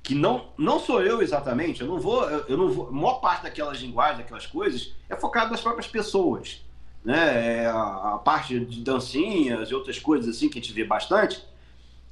que 0.02 0.16
não, 0.16 0.54
não 0.58 0.80
sou 0.80 1.02
eu 1.02 1.22
exatamente, 1.22 1.82
eu 1.82 1.88
não 1.88 2.00
vou, 2.00 2.24
eu 2.24 2.58
não 2.58 2.70
vou, 2.70 2.88
a 2.88 2.92
maior 2.94 3.16
parte 3.16 3.44
daquelas 3.44 3.80
linguagens, 3.80 4.20
daquelas 4.20 4.46
coisas, 4.46 4.94
é 5.10 5.18
focado 5.18 5.52
nas 5.52 5.60
próprias 5.60 5.86
pessoas, 5.86 6.64
né, 7.04 7.64
é 7.64 7.66
a, 7.66 8.14
a, 8.14 8.18
parte 8.18 8.60
de 8.60 8.82
dancinhas 8.82 9.70
e 9.70 9.76
outras 9.76 10.00
coisas 10.00 10.36
assim 10.36 10.50
que 10.50 10.58
a 10.58 10.62
gente 10.62 10.74
vê 10.74 10.86
bastante, 10.86 11.44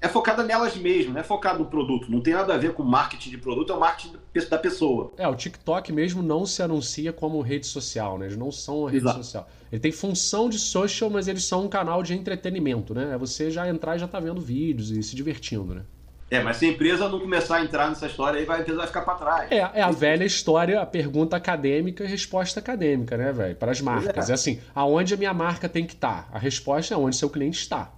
é 0.01 0.07
focada 0.07 0.43
nelas 0.43 0.75
mesmas, 0.75 1.13
não 1.13 1.21
é 1.21 1.23
focado 1.23 1.59
no 1.59 1.65
produto. 1.65 2.11
Não 2.11 2.21
tem 2.21 2.33
nada 2.33 2.55
a 2.55 2.57
ver 2.57 2.73
com 2.73 2.81
marketing 2.83 3.29
de 3.29 3.37
produto, 3.37 3.71
é 3.71 3.75
o 3.75 3.79
marketing 3.79 4.17
da 4.49 4.57
pessoa. 4.57 5.11
É, 5.15 5.27
o 5.27 5.35
TikTok 5.35 5.93
mesmo 5.93 6.23
não 6.23 6.43
se 6.43 6.63
anuncia 6.63 7.13
como 7.13 7.39
rede 7.41 7.67
social, 7.67 8.17
né? 8.17 8.25
Eles 8.25 8.37
não 8.37 8.51
são 8.51 8.79
uma 8.79 8.89
rede 8.89 9.03
Exato. 9.03 9.17
social. 9.17 9.47
Ele 9.71 9.79
tem 9.79 9.91
função 9.91 10.49
de 10.49 10.57
social, 10.57 11.09
mas 11.09 11.27
eles 11.27 11.43
são 11.43 11.65
um 11.65 11.69
canal 11.69 12.01
de 12.01 12.15
entretenimento, 12.15 12.95
né? 12.95 13.13
É 13.13 13.17
você 13.17 13.51
já 13.51 13.69
entrar 13.69 13.95
e 13.95 13.99
já 13.99 14.07
tá 14.07 14.19
vendo 14.19 14.41
vídeos 14.41 14.89
e 14.89 15.03
se 15.03 15.15
divertindo, 15.15 15.75
né? 15.75 15.83
É, 16.31 16.41
mas 16.41 16.55
se 16.55 16.65
a 16.65 16.69
empresa 16.69 17.09
não 17.09 17.19
começar 17.19 17.57
a 17.57 17.61
entrar 17.61 17.89
nessa 17.89 18.07
história 18.07 18.39
aí, 18.39 18.45
vai, 18.45 18.59
a 18.59 18.61
empresa 18.61 18.77
vai 18.77 18.87
ficar 18.87 19.01
para 19.01 19.15
trás. 19.15 19.51
É, 19.51 19.57
é 19.57 19.81
a 19.81 19.91
velha 19.91 20.23
história, 20.23 20.79
a 20.79 20.85
pergunta 20.85 21.35
acadêmica 21.35 22.05
e 22.05 22.07
resposta 22.07 22.57
acadêmica, 22.57 23.17
né, 23.17 23.33
velho? 23.33 23.53
Para 23.53 23.73
as 23.73 23.81
marcas. 23.81 24.29
É. 24.29 24.31
é. 24.31 24.35
assim, 24.35 24.61
aonde 24.73 25.13
a 25.13 25.17
minha 25.17 25.33
marca 25.33 25.67
tem 25.67 25.85
que 25.85 25.93
estar? 25.93 26.29
Tá? 26.29 26.37
A 26.37 26.39
resposta 26.39 26.93
é 26.93 26.97
onde 26.97 27.17
seu 27.17 27.29
cliente 27.29 27.59
está. 27.59 27.91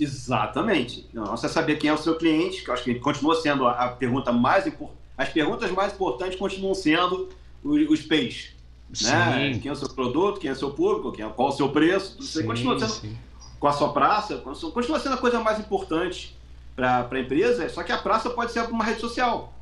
Exatamente. 0.00 1.06
Não, 1.12 1.26
você 1.26 1.46
saber 1.46 1.76
quem 1.76 1.90
é 1.90 1.92
o 1.92 1.98
seu 1.98 2.16
cliente, 2.16 2.64
que 2.64 2.70
eu 2.70 2.74
acho 2.74 2.84
que 2.84 2.94
continua 2.94 3.34
sendo 3.34 3.68
a, 3.68 3.88
pergunta 3.88 4.32
mais 4.32 4.66
importante. 4.66 4.98
As 5.18 5.28
perguntas 5.28 5.70
mais 5.70 5.92
importantes 5.92 6.38
continuam 6.38 6.74
sendo 6.74 7.28
os, 7.62 7.90
os 7.90 8.00
P's. 8.00 8.54
Né? 9.02 9.58
Quem 9.60 9.68
é 9.68 9.72
o 9.72 9.76
seu 9.76 9.90
produto, 9.90 10.40
quem 10.40 10.48
é 10.48 10.54
o 10.54 10.56
seu 10.56 10.70
público, 10.70 11.12
quem 11.12 11.22
é, 11.22 11.28
qual 11.28 11.50
é 11.50 11.52
o 11.52 11.54
seu 11.54 11.68
preço. 11.68 12.16
Você 12.22 12.40
sim, 12.40 12.46
continua 12.46 12.78
sendo 12.78 12.92
sim. 12.92 13.18
com 13.60 13.68
a 13.68 13.72
sua 13.72 13.92
praça, 13.92 14.38
continua 14.72 14.98
sendo 14.98 15.16
a 15.16 15.18
coisa 15.18 15.38
mais 15.40 15.60
importante 15.60 16.34
para 16.74 17.08
a 17.10 17.20
empresa, 17.20 17.68
só 17.68 17.82
que 17.82 17.92
a 17.92 17.98
praça 17.98 18.30
pode 18.30 18.52
ser 18.52 18.62
uma 18.64 18.84
rede 18.84 19.00
social. 19.00 19.52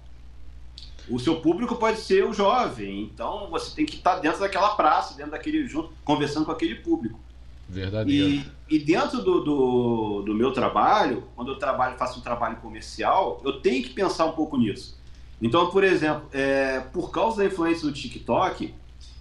O 1.09 1.19
seu 1.19 1.41
público 1.41 1.77
pode 1.77 1.99
ser 1.99 2.25
o 2.25 2.33
jovem, 2.33 3.03
então 3.03 3.49
você 3.51 3.75
tem 3.75 3.85
que 3.85 3.97
estar 3.97 4.17
dentro 4.21 4.41
daquela 4.41 4.75
praça, 4.77 5.17
dentro 5.17 5.33
daquele 5.33 5.67
junto, 5.67 5.93
conversando 6.05 6.47
com 6.47 6.53
aquele 6.53 6.77
público. 6.77 7.19
Verdadeiro. 7.69 8.45
E, 8.69 8.77
e 8.77 8.79
dentro 8.79 9.23
do, 9.23 9.41
do, 9.41 10.23
do, 10.23 10.35
meu 10.35 10.53
trabalho, 10.53 11.25
quando 11.35 11.53
eu 11.53 11.59
trabalho, 11.59 11.97
faço 11.97 12.21
um 12.21 12.23
trabalho 12.23 12.57
comercial, 12.57 13.41
eu 13.45 13.61
tenho 13.61 13.83
que 13.83 13.91
pensar 13.91 14.27
um 14.27 14.33
pouco 14.33 14.57
nisso. 14.57 14.99
Então, 15.41 15.71
por 15.71 15.83
exemplo, 15.83 16.29
é, 16.33 16.81
por 16.93 17.11
causa 17.11 17.39
da 17.39 17.47
influência 17.47 17.87
do 17.87 17.93
TikTok, 17.93 18.73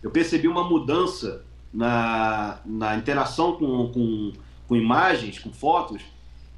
eu 0.03 0.11
percebi 0.11 0.47
uma 0.47 0.63
mudança 0.63 1.43
na, 1.73 2.59
na 2.65 2.95
interação 2.95 3.53
com, 3.53 3.91
com, 3.91 4.33
com 4.67 4.75
imagens, 4.75 5.39
com 5.39 5.51
fotos, 5.51 6.01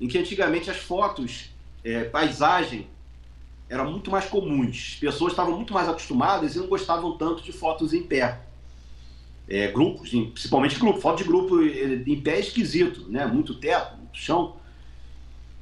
em 0.04 0.08
que 0.10 0.18
antigamente 0.18 0.70
as 0.70 0.76
fotos, 0.76 1.46
é, 1.82 2.04
paisagem, 2.04 2.88
eram 3.70 3.90
muito 3.90 4.12
mais 4.12 4.26
comuns. 4.26 4.96
As 4.96 5.00
pessoas 5.00 5.32
estavam 5.32 5.56
muito 5.56 5.74
mais 5.74 5.88
acostumadas 5.88 6.56
e 6.56 6.60
não 6.60 6.68
gostavam 6.68 7.18
tanto 7.18 7.42
de 7.42 7.54
fotos 7.54 7.94
em 7.94 8.04
pé. 8.04 8.42
É, 9.48 9.70
grupos, 9.70 10.10
principalmente 10.10 10.78
grupo, 10.78 11.00
foto 11.00 11.20
de 11.20 11.24
grupo 11.24 11.62
em 11.62 12.20
pé 12.20 12.36
é 12.36 12.40
esquisito, 12.42 13.06
né? 13.10 13.26
Muito 13.26 13.56
teto, 13.56 13.96
muito 13.96 14.18
chão. 14.18 14.58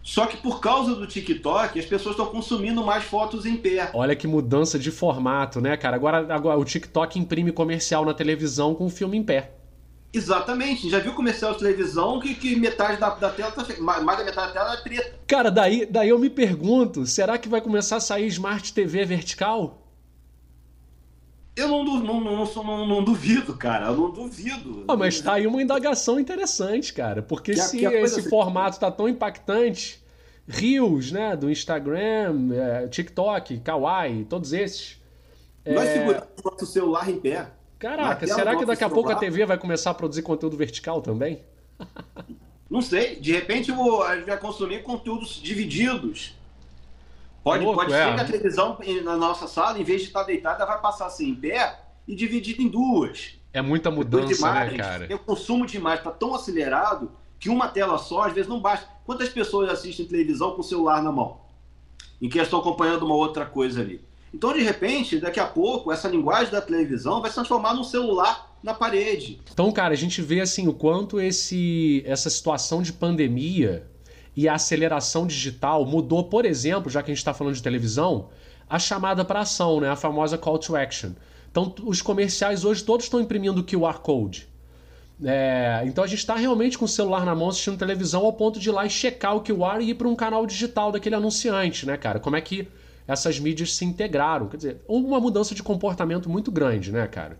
Só 0.01 0.25
que 0.25 0.37
por 0.37 0.59
causa 0.59 0.95
do 0.95 1.05
TikTok, 1.05 1.79
as 1.79 1.85
pessoas 1.85 2.13
estão 2.13 2.25
consumindo 2.25 2.83
mais 2.83 3.03
fotos 3.03 3.45
em 3.45 3.57
pé. 3.57 3.91
Olha 3.93 4.15
que 4.15 4.25
mudança 4.25 4.79
de 4.79 4.89
formato, 4.89 5.61
né, 5.61 5.77
cara? 5.77 5.95
Agora, 5.95 6.33
agora 6.33 6.57
o 6.57 6.65
TikTok 6.65 7.19
imprime 7.19 7.51
comercial 7.51 8.03
na 8.05 8.13
televisão 8.15 8.73
com 8.73 8.89
filme 8.89 9.19
em 9.19 9.23
pé. 9.23 9.51
Exatamente. 10.13 10.89
Já 10.89 10.99
viu 10.99 11.13
comercial 11.13 11.53
de 11.53 11.59
televisão 11.59 12.19
que, 12.19 12.35
que 12.35 12.55
metade 12.55 12.99
da, 12.99 13.09
da 13.09 13.29
tela 13.29 13.51
tá 13.51 13.65
mais 13.79 14.17
da 14.17 14.23
metade 14.23 14.53
da 14.53 14.53
tela 14.53 14.73
é 14.73 14.77
preta. 14.77 15.19
Cara, 15.25 15.49
daí, 15.49 15.85
daí 15.85 16.09
eu 16.09 16.19
me 16.19 16.29
pergunto, 16.29 17.05
será 17.05 17.37
que 17.37 17.47
vai 17.47 17.61
começar 17.61 17.97
a 17.97 18.01
sair 18.01 18.27
Smart 18.27 18.73
TV 18.73 19.05
vertical? 19.05 19.81
Eu 21.55 21.67
não, 21.67 21.83
não, 21.83 22.19
não, 22.19 22.87
não, 22.87 23.03
duvido, 23.03 23.55
cara. 23.55 23.87
Eu 23.87 23.97
não 23.97 24.11
duvido. 24.11 24.85
Ah, 24.87 24.95
mas 24.95 25.19
tá 25.19 25.33
aí 25.33 25.45
uma 25.45 25.61
indagação 25.61 26.19
interessante, 26.19 26.93
cara. 26.93 27.21
Porque 27.21 27.53
que 27.53 27.61
se 27.61 27.85
esse 27.85 28.29
formato 28.29 28.79
tá 28.79 28.89
tão 28.89 29.07
impactante, 29.07 30.01
Reels, 30.47 31.11
né, 31.11 31.35
do 31.35 31.49
Instagram, 31.49 32.53
é, 32.53 32.87
TikTok, 32.87 33.59
Kawaii, 33.59 34.25
todos 34.25 34.53
esses. 34.53 34.99
Nós 35.65 35.87
é... 35.87 35.93
seguramos 35.93 36.27
o 36.43 36.51
nosso 36.51 36.65
celular 36.65 37.09
em 37.09 37.19
pé. 37.19 37.47
Caraca, 37.81 38.27
será 38.27 38.55
que 38.55 38.63
daqui 38.63 38.83
a 38.83 38.89
pouco 38.89 39.11
a 39.11 39.15
TV 39.15 39.43
vai 39.43 39.57
começar 39.57 39.89
a 39.89 39.93
produzir 39.95 40.21
conteúdo 40.21 40.55
vertical 40.55 41.01
também? 41.01 41.41
Não 42.69 42.79
sei. 42.79 43.15
De 43.19 43.31
repente 43.31 43.71
a 43.71 44.15
gente 44.15 44.25
vai 44.27 44.37
consumir 44.37 44.83
conteúdos 44.83 45.41
divididos. 45.41 46.35
Pode, 47.43 47.65
louco, 47.65 47.79
pode 47.79 47.91
é. 47.91 48.05
ser 48.05 48.13
que 48.13 48.21
a 48.21 48.25
televisão 48.25 48.77
na 49.03 49.17
nossa 49.17 49.47
sala, 49.47 49.79
em 49.79 49.83
vez 49.83 50.01
de 50.01 50.07
estar 50.09 50.21
deitada, 50.21 50.63
vai 50.63 50.79
passar 50.79 51.07
assim 51.07 51.29
em 51.29 51.35
pé 51.35 51.79
e 52.07 52.15
dividida 52.15 52.61
em 52.61 52.67
duas. 52.67 53.39
É 53.51 53.63
muita 53.63 53.89
mudança, 53.89 54.31
imagens, 54.31 54.77
né, 54.77 54.83
cara? 54.83 55.15
O 55.15 55.19
consumo 55.19 55.65
de 55.65 55.75
imagem 55.75 55.99
está 55.99 56.11
tão 56.11 56.35
acelerado 56.35 57.11
que 57.39 57.49
uma 57.49 57.67
tela 57.67 57.97
só, 57.97 58.25
às 58.27 58.33
vezes, 58.33 58.47
não 58.47 58.61
basta. 58.61 58.87
Quantas 59.03 59.29
pessoas 59.29 59.71
assistem 59.71 60.05
televisão 60.05 60.51
com 60.51 60.61
o 60.61 60.63
celular 60.63 61.01
na 61.01 61.11
mão? 61.11 61.41
Em 62.21 62.29
que 62.29 62.37
estão 62.37 62.59
acompanhando 62.59 63.07
uma 63.07 63.15
outra 63.15 63.43
coisa 63.43 63.81
ali. 63.81 64.05
Então, 64.33 64.53
de 64.53 64.61
repente, 64.61 65.19
daqui 65.19 65.39
a 65.39 65.45
pouco, 65.45 65.91
essa 65.91 66.07
linguagem 66.07 66.51
da 66.51 66.61
televisão 66.61 67.21
vai 67.21 67.29
se 67.29 67.35
transformar 67.35 67.73
num 67.73 67.83
celular 67.83 68.55
na 68.63 68.73
parede. 68.73 69.39
Então, 69.51 69.71
cara, 69.71 69.93
a 69.93 69.97
gente 69.97 70.21
vê 70.21 70.39
assim 70.39 70.67
o 70.67 70.73
quanto 70.73 71.19
esse, 71.19 72.03
essa 72.05 72.29
situação 72.29 72.81
de 72.81 72.93
pandemia 72.93 73.85
e 74.35 74.47
a 74.47 74.53
aceleração 74.53 75.27
digital 75.27 75.85
mudou, 75.85 76.25
por 76.25 76.45
exemplo, 76.45 76.89
já 76.89 77.03
que 77.03 77.11
a 77.11 77.13
gente 77.13 77.19
está 77.19 77.33
falando 77.33 77.55
de 77.55 77.63
televisão, 77.63 78.29
a 78.69 78.79
chamada 78.79 79.25
para 79.25 79.41
ação, 79.41 79.81
né? 79.81 79.89
a 79.89 79.95
famosa 79.95 80.37
call 80.37 80.57
to 80.57 80.75
action. 80.75 81.11
Então, 81.49 81.73
os 81.83 82.01
comerciais 82.01 82.63
hoje 82.63 82.83
todos 82.83 83.05
estão 83.05 83.19
imprimindo 83.19 83.63
QR 83.63 83.99
Code. 83.99 84.49
É, 85.23 85.83
então 85.85 86.03
a 86.03 86.07
gente 86.07 86.19
está 86.19 86.35
realmente 86.35 86.77
com 86.77 86.85
o 86.85 86.87
celular 86.87 87.23
na 87.23 87.35
mão 87.35 87.49
assistindo 87.49 87.77
televisão 87.77 88.25
ao 88.25 88.33
ponto 88.33 88.59
de 88.59 88.69
ir 88.69 88.71
lá 88.71 88.87
e 88.87 88.89
checar 88.89 89.35
o 89.35 89.41
QR 89.41 89.79
e 89.79 89.91
ir 89.91 89.93
para 89.93 90.07
um 90.07 90.15
canal 90.15 90.47
digital 90.47 90.91
daquele 90.91 91.13
anunciante, 91.13 91.85
né, 91.85 91.95
cara? 91.95 92.19
Como 92.19 92.35
é 92.35 92.41
que 92.41 92.67
essas 93.11 93.39
mídias 93.39 93.75
se 93.75 93.83
integraram. 93.83 94.47
Quer 94.47 94.57
dizer, 94.57 94.81
uma 94.87 95.19
mudança 95.19 95.53
de 95.53 95.61
comportamento 95.61 96.29
muito 96.29 96.51
grande, 96.51 96.91
né, 96.91 97.07
cara? 97.07 97.39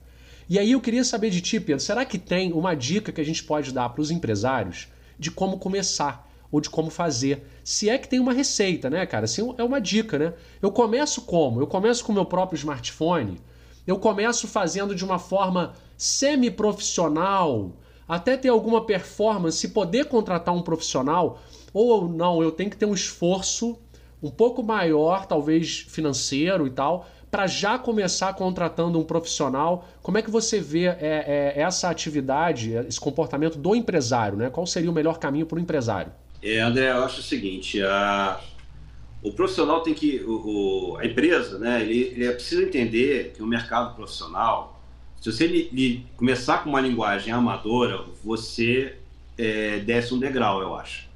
E 0.49 0.60
aí 0.60 0.73
eu 0.73 0.81
queria 0.81 1.03
saber 1.03 1.29
de 1.29 1.39
ti, 1.39 1.60
Pedro, 1.60 1.81
será 1.81 2.03
que 2.03 2.17
tem 2.17 2.51
uma 2.51 2.75
dica 2.75 3.12
que 3.12 3.21
a 3.21 3.23
gente 3.23 3.43
pode 3.43 3.71
dar 3.71 3.88
para 3.89 4.01
os 4.01 4.12
empresários 4.12 4.89
de 5.17 5.31
como 5.31 5.57
começar 5.57 6.29
ou 6.51 6.60
de 6.60 6.69
como 6.69 6.89
fazer? 6.89 7.47
Se 7.63 7.89
é 7.89 7.97
que 7.97 8.07
tem 8.07 8.19
uma 8.19 8.34
receita, 8.34 8.89
né, 8.89 9.05
cara? 9.05 9.25
Assim, 9.25 9.53
é 9.57 9.63
uma 9.63 9.79
dica, 9.79 10.19
né? 10.19 10.34
Eu 10.62 10.71
começo 10.71 11.21
como? 11.21 11.62
Eu 11.62 11.67
começo 11.67 12.03
com 12.03 12.12
o 12.12 12.15
meu 12.15 12.25
próprio 12.25 12.57
smartphone, 12.57 13.39
eu 13.88 13.97
começo 13.97 14.47
fazendo 14.47 14.93
de 14.93 15.05
uma 15.05 15.17
forma 15.17 15.73
semi-profissional, 15.97 17.71
até 18.05 18.36
ter 18.36 18.49
alguma 18.49 18.86
performance, 18.86 19.65
poder 19.69 20.05
contratar 20.05 20.53
um 20.53 20.62
profissional, 20.62 21.39
ou 21.73 22.10
não, 22.10 22.43
eu 22.43 22.51
tenho 22.51 22.69
que 22.69 22.75
ter 22.75 22.86
um 22.86 22.93
esforço 22.93 23.79
um 24.21 24.29
pouco 24.29 24.62
maior, 24.62 25.25
talvez 25.25 25.86
financeiro 25.88 26.67
e 26.67 26.69
tal, 26.69 27.07
para 27.31 27.47
já 27.47 27.79
começar 27.79 28.34
contratando 28.34 28.99
um 28.99 29.03
profissional. 29.03 29.88
Como 30.01 30.17
é 30.17 30.21
que 30.21 30.29
você 30.29 30.60
vê 30.60 30.86
é, 30.86 31.53
é, 31.55 31.62
essa 31.62 31.89
atividade, 31.89 32.73
esse 32.88 32.99
comportamento 32.99 33.57
do 33.57 33.73
empresário? 33.73 34.38
Né? 34.38 34.49
Qual 34.49 34.67
seria 34.67 34.91
o 34.91 34.93
melhor 34.93 35.17
caminho 35.17 35.45
para 35.45 35.57
o 35.57 35.60
empresário? 35.62 36.12
É, 36.43 36.60
André, 36.60 36.91
eu 36.91 37.03
acho 37.03 37.21
o 37.21 37.23
seguinte: 37.23 37.81
a, 37.81 38.39
o 39.23 39.31
profissional 39.31 39.81
tem 39.81 39.93
que. 39.93 40.19
O, 40.25 40.93
o, 40.93 40.97
a 40.97 41.05
empresa, 41.05 41.57
né, 41.57 41.81
ele, 41.81 42.13
ele 42.15 42.31
precisa 42.31 42.63
entender 42.63 43.34
que 43.36 43.41
o 43.41 43.47
mercado 43.47 43.95
profissional, 43.95 44.81
se 45.19 45.31
você 45.31 45.47
li, 45.47 45.69
li, 45.71 46.05
começar 46.17 46.63
com 46.63 46.69
uma 46.69 46.81
linguagem 46.81 47.31
amadora, 47.31 48.03
você 48.23 48.95
é, 49.38 49.79
desce 49.79 50.13
um 50.13 50.19
degrau, 50.19 50.62
eu 50.62 50.75
acho. 50.75 51.10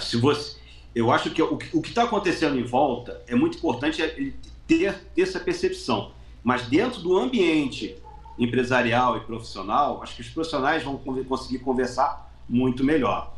Se 0.00 0.16
você, 0.16 0.56
eu 0.96 1.12
acho 1.12 1.28
que 1.30 1.42
o, 1.42 1.58
que 1.58 1.90
está 1.90 2.04
acontecendo 2.04 2.58
em 2.58 2.62
volta 2.62 3.22
é 3.26 3.34
muito 3.34 3.58
importante 3.58 4.00
é 4.00 4.32
ter, 4.66 4.94
ter 5.14 5.20
essa 5.20 5.38
percepção. 5.38 6.12
Mas 6.42 6.68
dentro 6.68 7.02
do 7.02 7.14
ambiente 7.18 7.98
empresarial 8.38 9.18
e 9.18 9.20
profissional, 9.20 10.02
acho 10.02 10.16
que 10.16 10.22
os 10.22 10.30
profissionais 10.30 10.82
vão 10.82 10.96
conseguir 10.96 11.58
conversar 11.58 12.34
muito 12.48 12.82
melhor. 12.82 13.34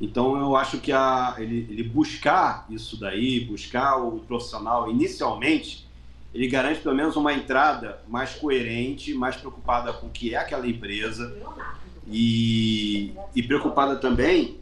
Então 0.00 0.38
eu 0.38 0.54
acho 0.54 0.78
que 0.78 0.92
a, 0.92 1.34
ele, 1.38 1.66
ele, 1.68 1.82
buscar 1.82 2.64
isso 2.70 2.96
daí, 2.96 3.40
buscar 3.40 3.96
o 3.96 4.20
profissional 4.20 4.88
inicialmente, 4.88 5.88
ele 6.32 6.46
garante 6.46 6.80
pelo 6.80 6.94
menos 6.94 7.16
uma 7.16 7.32
entrada 7.32 8.04
mais 8.06 8.36
coerente, 8.36 9.12
mais 9.14 9.34
preocupada 9.34 9.92
com 9.92 10.06
o 10.06 10.10
que 10.10 10.32
é 10.32 10.38
aquela 10.38 10.68
empresa 10.68 11.36
e, 12.06 13.12
e 13.34 13.42
preocupada 13.42 13.96
também 13.96 14.60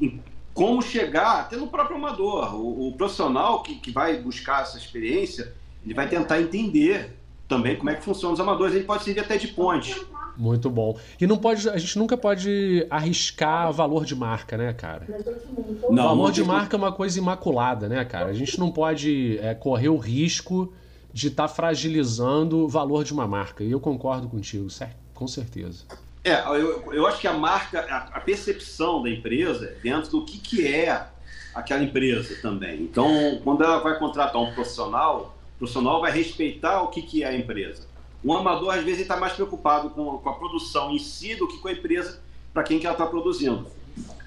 em 0.00 0.20
como 0.54 0.80
chegar 0.80 1.40
até 1.40 1.56
no 1.56 1.66
próprio 1.66 1.96
amador. 1.96 2.54
O, 2.54 2.88
o 2.88 2.92
profissional 2.92 3.62
que, 3.62 3.74
que 3.74 3.90
vai 3.90 4.16
buscar 4.16 4.62
essa 4.62 4.78
experiência, 4.78 5.52
ele 5.84 5.92
vai 5.92 6.08
tentar 6.08 6.40
entender 6.40 7.16
também 7.46 7.76
como 7.76 7.90
é 7.90 7.94
que 7.94 8.04
funcionam 8.04 8.32
os 8.32 8.40
amadores. 8.40 8.74
Ele 8.74 8.84
pode 8.84 9.04
servir 9.04 9.20
até 9.20 9.36
de 9.36 9.48
ponte. 9.48 9.94
Muito 10.36 10.70
bom. 10.70 10.98
E 11.20 11.26
não 11.26 11.36
pode, 11.36 11.68
a 11.68 11.76
gente 11.76 11.98
nunca 11.98 12.16
pode 12.16 12.86
arriscar 12.90 13.72
valor 13.72 14.04
de 14.04 14.16
marca, 14.16 14.56
né, 14.56 14.72
cara? 14.72 15.06
Não, 15.90 16.08
valor 16.08 16.32
de 16.32 16.42
marca 16.42 16.76
é 16.76 16.78
uma 16.78 16.92
coisa 16.92 17.18
imaculada, 17.18 17.88
né, 17.88 18.04
cara? 18.04 18.30
A 18.30 18.34
gente 18.34 18.58
não 18.58 18.70
pode 18.70 19.38
é, 19.40 19.54
correr 19.54 19.88
o 19.88 19.96
risco 19.96 20.72
de 21.12 21.28
estar 21.28 21.46
tá 21.46 21.54
fragilizando 21.54 22.64
o 22.64 22.68
valor 22.68 23.04
de 23.04 23.12
uma 23.12 23.28
marca. 23.28 23.62
E 23.62 23.70
eu 23.70 23.78
concordo 23.78 24.28
contigo, 24.28 24.68
certo? 24.70 25.04
com 25.14 25.28
certeza. 25.28 25.84
É, 26.24 26.40
eu, 26.58 26.90
eu 26.92 27.06
acho 27.06 27.20
que 27.20 27.28
a 27.28 27.34
marca, 27.34 27.80
a, 27.80 28.16
a 28.16 28.20
percepção 28.20 29.02
da 29.02 29.10
empresa 29.10 29.66
é 29.66 29.80
dentro 29.82 30.10
do 30.10 30.24
que, 30.24 30.38
que 30.38 30.66
é 30.66 31.06
aquela 31.54 31.84
empresa 31.84 32.34
também. 32.40 32.80
Então, 32.80 33.40
quando 33.44 33.62
ela 33.62 33.78
vai 33.78 33.98
contratar 33.98 34.40
um 34.40 34.52
profissional, 34.54 35.36
o 35.54 35.58
profissional 35.58 36.00
vai 36.00 36.10
respeitar 36.10 36.82
o 36.82 36.88
que, 36.88 37.02
que 37.02 37.22
é 37.22 37.28
a 37.28 37.36
empresa. 37.36 37.86
Um 38.24 38.32
amador, 38.32 38.74
às 38.74 38.82
vezes, 38.82 39.02
está 39.02 39.18
mais 39.18 39.34
preocupado 39.34 39.90
com, 39.90 40.18
com, 40.18 40.28
a 40.30 40.32
produção 40.32 40.90
em 40.90 40.98
si 40.98 41.34
do 41.34 41.46
que 41.46 41.58
com 41.58 41.68
a 41.68 41.72
empresa 41.72 42.20
para 42.54 42.62
quem 42.62 42.78
que 42.78 42.86
ela 42.86 42.94
está 42.94 43.06
produzindo. 43.06 43.66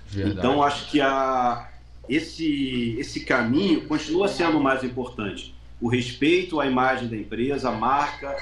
Verdade. 0.07 0.38
Então, 0.38 0.62
acho 0.62 0.91
que 0.91 1.01
a, 1.01 1.67
esse, 2.07 2.95
esse 2.99 3.21
caminho 3.25 3.88
continua 3.88 4.27
sendo 4.27 4.60
o 4.60 4.63
mais 4.63 4.83
importante. 4.83 5.55
O 5.81 5.88
respeito 5.88 6.60
à 6.60 6.67
imagem 6.67 7.07
da 7.07 7.17
empresa, 7.17 7.69
a 7.69 7.71
marca, 7.71 8.36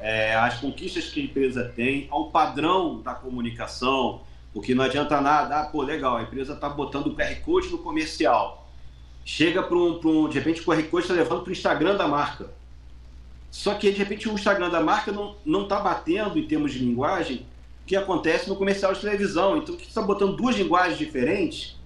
é, 0.00 0.34
as 0.34 0.60
conquistas 0.60 1.08
que 1.08 1.20
a 1.20 1.24
empresa 1.24 1.72
tem, 1.74 2.06
ao 2.10 2.30
padrão 2.30 3.00
da 3.00 3.14
comunicação, 3.14 4.20
porque 4.52 4.74
não 4.74 4.84
adianta 4.84 5.20
nada, 5.20 5.60
ah, 5.60 5.64
pô, 5.64 5.82
legal, 5.82 6.16
a 6.16 6.22
empresa 6.22 6.54
está 6.54 6.68
botando 6.68 7.08
o 7.08 7.14
QR 7.14 7.34
Code 7.44 7.68
no 7.68 7.78
comercial. 7.78 8.66
Chega 9.24 9.62
para 9.62 9.76
um, 9.76 10.00
um, 10.04 10.28
de 10.28 10.38
repente 10.38 10.60
o 10.60 10.64
QR 10.64 10.82
Code 10.84 11.04
está 11.04 11.14
levando 11.14 11.42
para 11.42 11.50
o 11.50 11.52
Instagram 11.52 11.96
da 11.96 12.06
marca. 12.06 12.50
Só 13.50 13.74
que 13.74 13.90
de 13.90 13.98
repente 13.98 14.28
o 14.28 14.32
Instagram 14.32 14.70
da 14.70 14.80
marca 14.80 15.12
não 15.44 15.62
está 15.62 15.80
batendo 15.80 16.38
em 16.38 16.46
termos 16.46 16.72
de 16.72 16.78
linguagem 16.78 17.46
o 17.82 17.86
que 17.86 17.96
acontece 17.96 18.48
no 18.48 18.56
comercial 18.56 18.92
de 18.92 19.00
televisão. 19.00 19.56
Então, 19.56 19.76
que 19.76 19.82
você 19.82 19.88
está 19.88 20.02
botando 20.02 20.36
duas 20.36 20.56
linguagens 20.56 20.98
diferentes, 20.98 21.76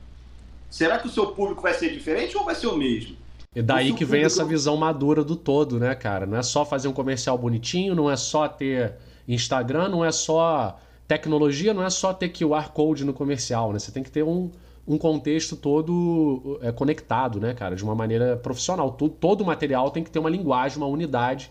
será 0.68 0.98
que 0.98 1.06
o 1.06 1.10
seu 1.10 1.28
público 1.28 1.62
vai 1.62 1.74
ser 1.74 1.92
diferente 1.92 2.36
ou 2.36 2.44
vai 2.44 2.54
ser 2.54 2.66
o 2.66 2.76
mesmo? 2.76 3.16
E 3.54 3.60
daí 3.60 3.92
que 3.92 4.04
vem 4.04 4.22
essa 4.22 4.44
visão 4.44 4.76
madura 4.76 5.24
do 5.24 5.34
todo, 5.34 5.78
né, 5.78 5.94
cara? 5.94 6.24
Não 6.24 6.36
é 6.36 6.42
só 6.42 6.64
fazer 6.64 6.86
um 6.86 6.92
comercial 6.92 7.36
bonitinho, 7.36 7.96
não 7.96 8.08
é 8.08 8.16
só 8.16 8.46
ter 8.46 8.94
Instagram, 9.26 9.88
não 9.88 10.04
é 10.04 10.12
só 10.12 10.78
tecnologia, 11.08 11.74
não 11.74 11.82
é 11.82 11.90
só 11.90 12.12
ter 12.12 12.28
QR 12.28 12.70
Code 12.70 13.04
no 13.04 13.12
comercial, 13.12 13.72
né? 13.72 13.80
Você 13.80 13.90
tem 13.90 14.04
que 14.04 14.10
ter 14.10 14.22
um, 14.22 14.52
um 14.86 14.96
contexto 14.96 15.56
todo 15.56 16.60
é, 16.62 16.70
conectado, 16.70 17.40
né, 17.40 17.52
cara, 17.52 17.74
de 17.74 17.82
uma 17.82 17.94
maneira 17.94 18.36
profissional. 18.36 18.92
Todo, 18.92 19.14
todo 19.14 19.44
material 19.44 19.90
tem 19.90 20.04
que 20.04 20.10
ter 20.10 20.20
uma 20.20 20.30
linguagem, 20.30 20.78
uma 20.78 20.86
unidade, 20.86 21.50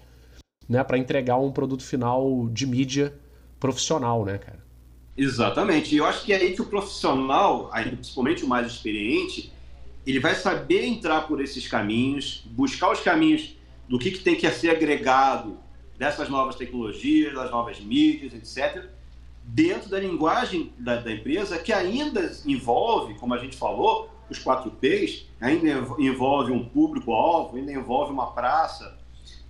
né, 0.70 0.82
para 0.84 0.98
entregar 0.98 1.38
um 1.38 1.52
produto 1.52 1.84
final 1.84 2.48
de 2.50 2.66
mídia 2.66 3.14
profissional, 3.60 4.24
né, 4.24 4.38
cara. 4.38 4.60
Exatamente. 5.18 5.94
E 5.94 5.98
eu 5.98 6.06
acho 6.06 6.24
que 6.24 6.32
é 6.32 6.38
aí 6.38 6.54
que 6.54 6.62
o 6.62 6.66
profissional, 6.66 7.70
principalmente 7.74 8.46
o 8.46 8.48
mais 8.48 8.68
experiente, 8.68 9.52
ele 10.10 10.20
vai 10.20 10.36
saber 10.36 10.86
entrar 10.86 11.28
por 11.28 11.42
esses 11.42 11.68
caminhos, 11.68 12.44
buscar 12.52 12.92
os 12.92 13.00
caminhos 13.00 13.56
do 13.88 14.00
que, 14.00 14.12
que 14.12 14.20
tem 14.20 14.36
que 14.36 14.50
ser 14.50 14.70
agregado 14.70 15.58
dessas 15.98 16.30
novas 16.30 16.56
tecnologias, 16.56 17.34
das 17.34 17.52
novas 17.52 17.80
mídias, 17.80 18.34
etc., 18.34 18.86
dentro 19.44 19.90
da 19.90 20.00
linguagem 20.00 20.72
da, 20.78 20.98
da 20.98 21.12
empresa, 21.12 21.58
que 21.58 21.74
ainda 21.74 22.32
envolve, 22.46 23.16
como 23.16 23.34
a 23.34 23.38
gente 23.38 23.58
falou, 23.58 24.10
os 24.30 24.38
quatro 24.38 24.70
P's, 24.70 25.26
ainda 25.42 25.68
envolve 25.98 26.52
um 26.52 26.64
público-alvo, 26.64 27.58
ainda 27.58 27.72
envolve 27.72 28.14
uma 28.14 28.32
praça. 28.32 28.98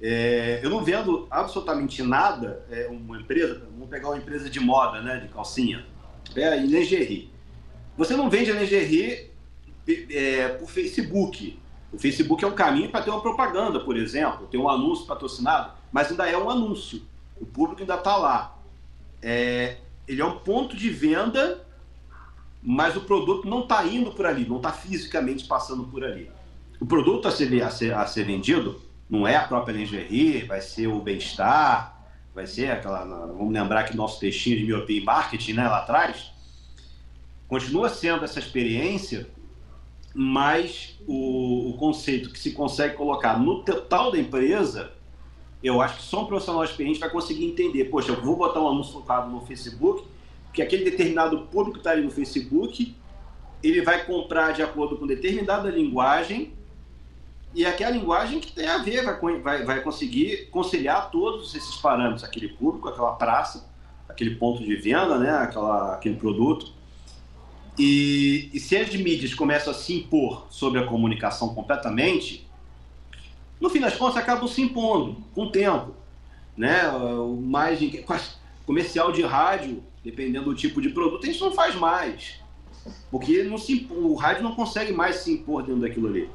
É, 0.01 0.61
eu 0.63 0.69
não 0.69 0.83
vendo 0.83 1.27
absolutamente 1.29 2.01
nada, 2.01 2.65
é, 2.71 2.87
uma 2.87 3.19
empresa, 3.19 3.61
vamos 3.71 3.89
pegar 3.89 4.07
uma 4.07 4.17
empresa 4.17 4.49
de 4.49 4.59
moda, 4.59 5.01
né, 5.01 5.17
de 5.17 5.27
calcinha, 5.27 5.85
é 6.35 6.47
a 6.47 6.55
lingerie. 6.55 7.29
Você 7.97 8.15
não 8.15 8.29
vende 8.29 8.51
a 8.51 8.55
lingerie 8.55 9.29
é, 10.11 10.47
por 10.49 10.69
Facebook. 10.69 11.59
O 11.91 11.97
Facebook 11.97 12.43
é 12.43 12.47
um 12.47 12.53
caminho 12.53 12.89
para 12.89 13.01
ter 13.01 13.09
uma 13.09 13.21
propaganda, 13.21 13.79
por 13.79 13.97
exemplo, 13.97 14.47
ter 14.47 14.57
um 14.57 14.69
anúncio 14.69 15.05
patrocinado, 15.05 15.73
mas 15.91 16.11
ainda 16.11 16.29
é 16.29 16.37
um 16.37 16.49
anúncio. 16.49 17.01
O 17.39 17.45
público 17.45 17.81
ainda 17.81 17.95
está 17.95 18.15
lá. 18.15 18.57
É, 19.21 19.77
ele 20.07 20.21
é 20.21 20.25
um 20.25 20.37
ponto 20.39 20.75
de 20.75 20.89
venda, 20.89 21.65
mas 22.61 22.95
o 22.95 23.01
produto 23.01 23.47
não 23.47 23.61
está 23.61 23.85
indo 23.85 24.11
por 24.11 24.25
ali, 24.25 24.47
não 24.47 24.57
está 24.57 24.71
fisicamente 24.71 25.45
passando 25.45 25.83
por 25.85 26.03
ali. 26.03 26.29
O 26.79 26.85
produto 26.85 27.27
a 27.27 27.31
ser, 27.31 27.61
a, 27.61 27.69
ser, 27.69 27.93
a 27.93 28.05
ser 28.05 28.23
vendido 28.23 28.81
não 29.09 29.27
é 29.27 29.35
a 29.35 29.47
própria 29.47 29.73
lingerie, 29.73 30.43
vai 30.43 30.61
ser 30.61 30.87
o 30.87 31.01
bem-estar, 31.01 31.99
vai 32.33 32.45
ser 32.45 32.71
aquela. 32.71 33.03
Vamos 33.05 33.53
lembrar 33.53 33.83
que 33.83 33.97
nosso 33.97 34.19
textinho 34.19 34.57
de 34.57 34.65
miopia 34.65 34.99
e 34.99 35.03
marketing 35.03 35.53
né, 35.53 35.67
lá 35.67 35.79
atrás. 35.79 36.31
Continua 37.47 37.89
sendo 37.89 38.23
essa 38.23 38.37
experiência 38.37 39.27
mas 40.13 40.97
o, 41.07 41.69
o, 41.69 41.73
conceito 41.77 42.31
que 42.31 42.39
se 42.39 42.51
consegue 42.51 42.95
colocar 42.95 43.39
no 43.39 43.63
total 43.63 44.11
da 44.11 44.17
empresa, 44.17 44.91
eu 45.63 45.81
acho 45.81 45.97
que 45.97 46.03
só 46.03 46.23
um 46.23 46.25
profissional 46.25 46.63
experiente 46.63 46.99
vai 46.99 47.09
conseguir 47.09 47.45
entender. 47.45 47.85
Poxa, 47.85 48.11
eu 48.11 48.21
vou 48.21 48.35
botar 48.35 48.59
um 48.61 48.67
anúncio 48.67 48.93
focado 48.93 49.29
no 49.29 49.41
Facebook, 49.41 50.03
porque 50.45 50.61
aquele 50.61 50.83
determinado 50.83 51.39
público 51.47 51.73
que 51.73 51.79
está 51.79 51.91
ali 51.91 52.01
no 52.01 52.11
Facebook, 52.11 52.95
ele 53.61 53.81
vai 53.81 54.05
comprar 54.05 54.51
de 54.51 54.63
acordo 54.63 54.97
com 54.97 55.05
determinada 55.05 55.69
linguagem, 55.69 56.53
e 57.53 57.65
aquela 57.65 57.91
linguagem 57.91 58.39
que 58.39 58.51
tem 58.51 58.67
a 58.67 58.77
ver, 58.77 59.03
vai, 59.03 59.39
vai, 59.39 59.65
vai 59.65 59.81
conseguir 59.81 60.49
conciliar 60.51 61.09
todos 61.09 61.55
esses 61.55 61.75
parâmetros, 61.77 62.23
aquele 62.23 62.49
público, 62.49 62.87
aquela 62.87 63.13
praça, 63.13 63.67
aquele 64.07 64.35
ponto 64.35 64.63
de 64.63 64.75
venda, 64.75 65.17
né, 65.17 65.31
aquela, 65.31 65.95
aquele 65.95 66.15
produto 66.15 66.78
e, 67.79 68.49
e 68.53 68.59
se 68.59 68.75
as 68.75 68.93
mídias 68.93 69.33
começam 69.33 69.71
a 69.71 69.73
se 69.73 69.93
impor 69.93 70.47
sobre 70.49 70.81
a 70.81 70.85
comunicação 70.85 71.55
completamente, 71.55 72.45
no 73.59 73.69
fim 73.69 73.79
das 73.79 73.95
contas 73.95 74.17
acabam 74.17 74.49
se 74.49 74.61
impondo 74.61 75.23
com 75.33 75.43
o 75.43 75.49
tempo. 75.49 75.95
Né? 76.57 76.89
O 76.89 77.37
mais 77.37 77.79
comercial 78.65 79.13
de 79.13 79.21
rádio, 79.21 79.81
dependendo 80.03 80.49
do 80.49 80.55
tipo 80.55 80.81
de 80.81 80.89
produto, 80.89 81.25
gente 81.25 81.39
não 81.39 81.53
faz 81.53 81.73
mais. 81.73 82.41
Porque 83.09 83.43
não 83.43 83.57
se, 83.57 83.87
o 83.89 84.13
rádio 84.13 84.43
não 84.43 84.55
consegue 84.55 84.91
mais 84.91 85.17
se 85.17 85.31
impor 85.31 85.63
dentro 85.63 85.79
daquilo 85.79 86.09
ali. 86.09 86.29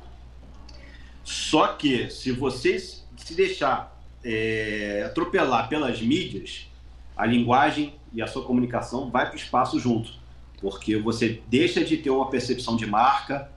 Só 1.23 1.69
que 1.69 2.09
se 2.09 2.33
vocês 2.33 3.07
se 3.19 3.35
deixar 3.35 4.03
é, 4.25 5.03
atropelar 5.07 5.69
pelas 5.69 6.01
mídias, 6.01 6.71
a 7.15 7.27
linguagem 7.27 7.95
e 8.15 8.23
a 8.23 8.27
sua 8.27 8.45
comunicação 8.45 9.11
vai 9.11 9.27
para 9.27 9.35
o 9.35 9.39
espaço 9.39 9.79
junto 9.79 10.24
porque 10.65 10.97
você 10.97 11.43
deixa 11.47 11.85
de 11.85 11.99
ter 11.99 12.09
uma 12.09 12.31
percepção 12.31 12.75
de 12.75 12.87
marca, 12.87 13.51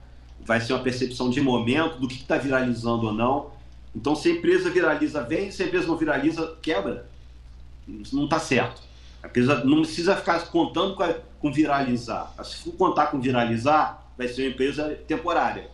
vai 0.44 0.60
ser 0.60 0.74
uma 0.74 0.82
percepção 0.82 1.30
de 1.30 1.40
momento, 1.40 1.98
do 1.98 2.06
que 2.06 2.16
está 2.16 2.36
viralizando 2.36 3.06
ou 3.06 3.14
não. 3.14 3.50
Então, 3.96 4.14
se 4.14 4.28
a 4.28 4.32
empresa 4.32 4.68
viraliza, 4.68 5.22
vem, 5.22 5.50
se 5.50 5.62
a 5.62 5.66
empresa 5.66 5.86
não 5.86 5.96
viraliza, 5.96 6.58
quebra. 6.60 7.08
Isso 7.88 8.14
não 8.14 8.24
está 8.24 8.38
certo. 8.38 8.82
A 9.22 9.26
empresa 9.26 9.64
não 9.64 9.80
precisa 9.80 10.16
ficar 10.16 10.38
contando 10.48 10.96
com, 10.96 11.02
a, 11.02 11.14
com 11.40 11.50
viralizar. 11.50 12.34
Se 12.44 12.56
for 12.56 12.72
contar 12.72 13.06
com 13.06 13.18
viralizar, 13.18 14.06
vai 14.18 14.28
ser 14.28 14.42
uma 14.42 14.50
empresa 14.50 14.90
temporária. 15.08 15.70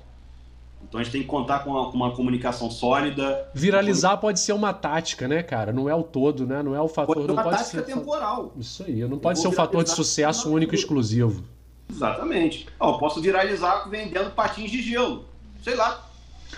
Então 0.95 1.01
a 1.01 1.03
gente 1.03 1.13
tem 1.13 1.23
que 1.23 1.27
contar 1.27 1.65
com 1.65 1.71
uma, 1.71 1.91
com 1.91 1.97
uma 1.97 2.13
comunicação 2.13 2.71
sólida. 2.71 3.51
Viralizar 3.53 4.17
pode 4.17 4.39
ser 4.39 4.53
uma 4.53 4.73
tática, 4.73 5.27
né, 5.27 5.43
cara? 5.43 5.73
Não 5.73 5.89
é 5.89 5.95
o 5.95 6.05
todo, 6.05 6.47
né? 6.47 6.63
Não 6.63 6.73
é 6.73 6.81
o 6.81 6.87
fator. 6.87 7.17
Pode 7.17 7.27
ser 7.27 7.33
uma 7.33 7.43
não 7.43 7.51
tática 7.51 7.79
pode 7.79 7.87
ser... 7.89 7.95
temporal. 7.99 8.53
Isso 8.57 8.85
aí. 8.85 9.09
Não 9.09 9.19
pode 9.19 9.41
ser 9.41 9.49
um 9.49 9.53
fator 9.53 9.83
de 9.83 9.91
sucesso 9.91 10.49
único 10.49 10.73
e 10.73 10.79
exclusivo. 10.79 11.43
Exatamente. 11.91 12.69
Eu 12.81 12.97
posso 12.97 13.21
viralizar 13.21 13.89
vendendo 13.91 14.31
patins 14.37 14.71
de 14.71 14.81
gelo. 14.81 15.25
Sei 15.65 15.75
lá. 15.75 16.09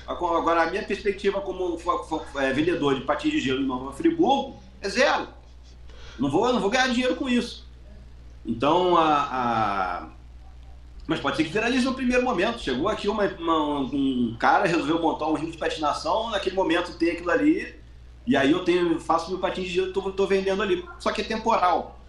Agora, 0.07 0.64
a 0.64 0.70
minha 0.70 0.83
perspectiva 0.83 1.40
como 1.40 1.79
é, 2.35 2.53
vendedor 2.53 2.94
de 2.94 3.07
patins 3.07 3.33
de 3.33 3.40
gelo 3.40 3.62
em 3.62 3.66
Nova 3.66 3.94
Friburgo 3.94 4.57
é 4.83 4.88
zero. 4.90 5.29
Não 6.18 6.31
vou, 6.31 6.53
não 6.53 6.61
vou 6.61 6.68
ganhar 6.68 6.88
dinheiro 6.88 7.16
com 7.16 7.27
isso. 7.27 7.66
Então, 8.44 8.99
a, 8.99 10.03
a 10.03 10.09
mas 11.07 11.21
pode 11.21 11.37
ser 11.37 11.45
que 11.45 11.51
viralize 11.51 11.85
no 11.85 11.95
primeiro 11.95 12.25
momento. 12.25 12.61
Chegou 12.61 12.88
aqui 12.88 13.09
uma, 13.09 13.25
uma, 13.25 13.81
um 13.81 14.37
cara, 14.38 14.66
resolveu 14.66 15.01
montar 15.01 15.27
um 15.29 15.35
rio 15.35 15.51
de 15.51 15.57
patinação, 15.57 16.31
naquele 16.31 16.57
momento 16.57 16.97
tem 16.99 17.12
aquilo 17.12 17.31
ali, 17.31 17.75
e 18.27 18.37
aí 18.37 18.51
eu 18.51 18.64
tenho, 18.64 18.99
faço 18.99 19.31
meu 19.31 19.38
patins 19.38 19.66
de 19.66 19.75
gelo, 19.75 19.88
estou 19.88 20.11
tô 20.12 20.27
vendendo 20.27 20.62
ali. 20.62 20.85
Só 20.99 21.12
que 21.12 21.21
é 21.21 21.25
temporal. 21.25 22.01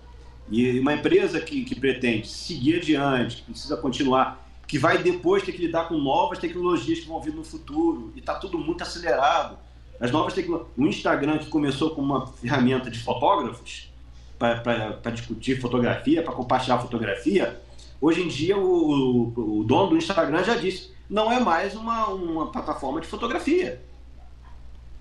E 0.49 0.79
uma 0.79 0.93
empresa 0.93 1.39
que, 1.39 1.63
que 1.63 1.75
pretende 1.75 2.27
seguir 2.27 2.77
adiante, 2.77 3.37
que 3.37 3.43
precisa 3.43 3.77
continuar, 3.77 4.47
que 4.65 4.79
vai 4.79 4.97
depois 4.97 5.43
ter 5.43 5.51
que 5.51 5.61
lidar 5.65 5.87
com 5.87 5.97
novas 5.97 6.39
tecnologias 6.39 6.99
que 6.99 7.07
vão 7.07 7.21
vir 7.21 7.33
no 7.33 7.43
futuro, 7.43 8.11
e 8.15 8.19
está 8.19 8.35
tudo 8.35 8.57
muito 8.57 8.81
acelerado. 8.81 9.57
As 9.99 10.11
novas 10.11 10.33
tecnologias. 10.33 10.71
O 10.77 10.87
Instagram, 10.87 11.37
que 11.37 11.47
começou 11.47 11.91
com 11.91 12.01
uma 12.01 12.25
ferramenta 12.27 12.89
de 12.89 12.99
fotógrafos, 12.99 13.91
para 14.37 15.11
discutir 15.11 15.59
fotografia, 15.59 16.21
para 16.21 16.33
compartilhar 16.33 16.77
fotografia, 16.79 17.59
Hoje 17.99 18.21
em 18.21 18.27
dia, 18.27 18.57
o, 18.57 19.59
o, 19.59 19.63
dono 19.63 19.89
do 19.89 19.97
Instagram 19.97 20.43
já 20.43 20.55
disse, 20.55 20.91
não 21.09 21.31
é 21.31 21.39
mais 21.39 21.75
uma, 21.75 22.07
uma 22.09 22.51
plataforma 22.51 23.01
de 23.01 23.07
fotografia. 23.07 23.81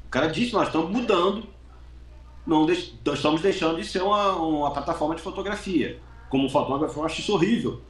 O 0.07 0.09
cara 0.09 0.29
disse, 0.29 0.53
nós 0.53 0.69
estamos 0.69 0.91
mudando, 0.91 1.45
não 2.47 2.67
estamos 2.71 3.43
deixando 3.43 3.77
de 3.77 3.85
ser 3.85 4.03
uma, 4.03 4.37
uma 4.37 4.71
plataforma 4.71 5.15
de 5.15 5.23
fotografia. 5.23 6.01
Como 6.31 6.49
fotógrafo, 6.49 7.01
eu 7.01 7.05
acho 7.05 7.21
isso 7.21 7.35
horrível. 7.35 7.83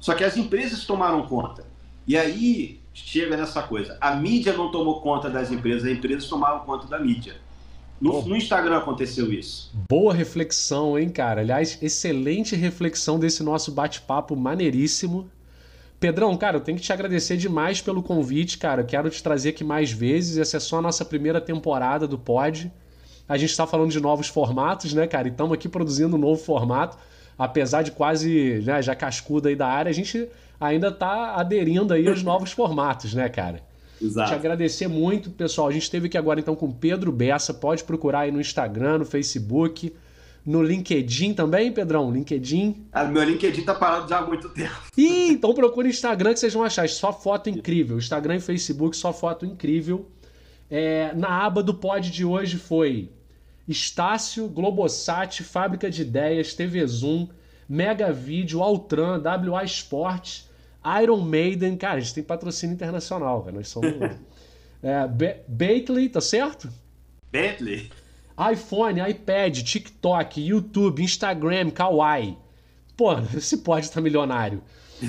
Só 0.00 0.14
que 0.14 0.24
as 0.24 0.36
empresas 0.36 0.84
tomaram 0.84 1.26
conta. 1.26 1.66
E 2.06 2.16
aí 2.16 2.80
chega 2.92 3.36
nessa 3.36 3.62
coisa. 3.62 3.98
A 4.00 4.14
mídia 4.14 4.52
não 4.52 4.70
tomou 4.70 5.00
conta 5.00 5.28
das 5.28 5.50
empresas, 5.50 5.84
as 5.84 5.96
empresas 5.96 6.28
tomaram 6.28 6.60
conta 6.60 6.86
da 6.86 6.98
mídia. 6.98 7.36
No, 8.04 8.20
no, 8.20 8.36
Instagram 8.36 8.76
aconteceu 8.76 9.32
isso. 9.32 9.72
Boa 9.88 10.12
reflexão, 10.12 10.98
hein, 10.98 11.08
cara? 11.08 11.40
Aliás, 11.40 11.78
excelente 11.80 12.54
reflexão 12.54 13.18
desse 13.18 13.42
nosso 13.42 13.72
bate-papo 13.72 14.36
maneiríssimo. 14.36 15.30
Pedrão, 15.98 16.36
cara, 16.36 16.58
eu 16.58 16.60
tenho 16.60 16.76
que 16.76 16.84
te 16.84 16.92
agradecer 16.92 17.38
demais 17.38 17.80
pelo 17.80 18.02
convite, 18.02 18.58
cara. 18.58 18.82
Eu 18.82 18.86
quero 18.86 19.08
te 19.08 19.22
trazer 19.22 19.48
aqui 19.48 19.64
mais 19.64 19.90
vezes. 19.90 20.36
Essa 20.36 20.58
é 20.58 20.60
só 20.60 20.80
a 20.80 20.82
nossa 20.82 21.02
primeira 21.02 21.40
temporada 21.40 22.06
do 22.06 22.18
Pod. 22.18 22.70
A 23.26 23.38
gente 23.38 23.52
está 23.52 23.66
falando 23.66 23.90
de 23.90 23.98
novos 23.98 24.28
formatos, 24.28 24.92
né, 24.92 25.06
cara? 25.06 25.26
E 25.26 25.30
estamos 25.30 25.54
aqui 25.54 25.66
produzindo 25.66 26.14
um 26.14 26.20
novo 26.20 26.42
formato. 26.42 26.98
Apesar 27.38 27.80
de 27.80 27.90
quase 27.90 28.62
né, 28.66 28.82
já 28.82 28.94
cascudo 28.94 29.48
aí 29.48 29.56
da 29.56 29.66
área, 29.66 29.88
a 29.88 29.94
gente 29.94 30.28
ainda 30.60 30.88
está 30.88 31.36
aderindo 31.36 31.94
aí 31.94 32.06
aos 32.06 32.22
novos 32.22 32.52
formatos, 32.52 33.14
né, 33.14 33.30
cara? 33.30 33.62
Exato. 34.00 34.30
Te 34.30 34.34
agradecer 34.34 34.88
muito, 34.88 35.30
pessoal. 35.30 35.68
A 35.68 35.72
gente 35.72 35.82
esteve 35.82 36.06
aqui 36.06 36.18
agora 36.18 36.40
então 36.40 36.54
com 36.54 36.70
Pedro 36.70 37.12
Bessa. 37.12 37.54
Pode 37.54 37.84
procurar 37.84 38.20
aí 38.20 38.32
no 38.32 38.40
Instagram, 38.40 38.98
no 38.98 39.04
Facebook, 39.04 39.94
no 40.44 40.62
LinkedIn 40.62 41.34
também, 41.34 41.72
Pedrão? 41.72 42.10
LinkedIn? 42.10 42.86
Ah, 42.92 43.04
meu 43.04 43.22
LinkedIn 43.22 43.62
tá 43.62 43.74
parado 43.74 44.08
já 44.08 44.18
há 44.18 44.26
muito 44.26 44.48
tempo. 44.50 44.74
Ih, 44.96 45.30
então 45.30 45.54
procure 45.54 45.88
Instagram 45.88 46.34
que 46.34 46.40
vocês 46.40 46.52
vão 46.52 46.64
achar. 46.64 46.88
Só 46.88 47.12
foto 47.12 47.48
incrível. 47.48 47.96
Instagram 47.96 48.36
e 48.36 48.40
Facebook, 48.40 48.96
só 48.96 49.12
foto 49.12 49.46
incrível. 49.46 50.08
É, 50.70 51.14
na 51.14 51.44
aba 51.44 51.62
do 51.62 51.74
pod 51.74 52.10
de 52.10 52.24
hoje 52.24 52.56
foi 52.56 53.10
Estácio, 53.66 54.48
Globosat, 54.48 55.42
Fábrica 55.42 55.90
de 55.90 56.02
Ideias, 56.02 56.52
TV 56.52 56.86
Zoom, 56.86 57.28
Mega 57.68 58.12
Vídeo, 58.12 58.62
Altran, 58.62 59.22
WA 59.22 59.64
Esportes 59.64 60.48
Iron 61.02 61.20
Maiden, 61.20 61.76
cara, 61.76 61.96
a 61.96 62.00
gente 62.00 62.14
tem 62.14 62.22
patrocínio 62.22 62.74
internacional, 62.74 63.42
cara. 63.42 63.56
Nós 63.56 63.68
somos. 63.68 63.92
é, 64.82 65.08
Bentley, 65.48 66.08
tá 66.08 66.20
certo? 66.20 66.68
Bentley. 67.32 67.90
iPhone, 68.52 69.00
iPad, 69.08 69.62
TikTok, 69.62 70.40
YouTube, 70.40 71.02
Instagram, 71.02 71.70
Kawaii. 71.70 72.36
Pô, 72.96 73.10
se 73.40 73.58
pode 73.58 73.86
estar 73.86 73.96
tá 73.96 74.00
milionário. 74.00 74.62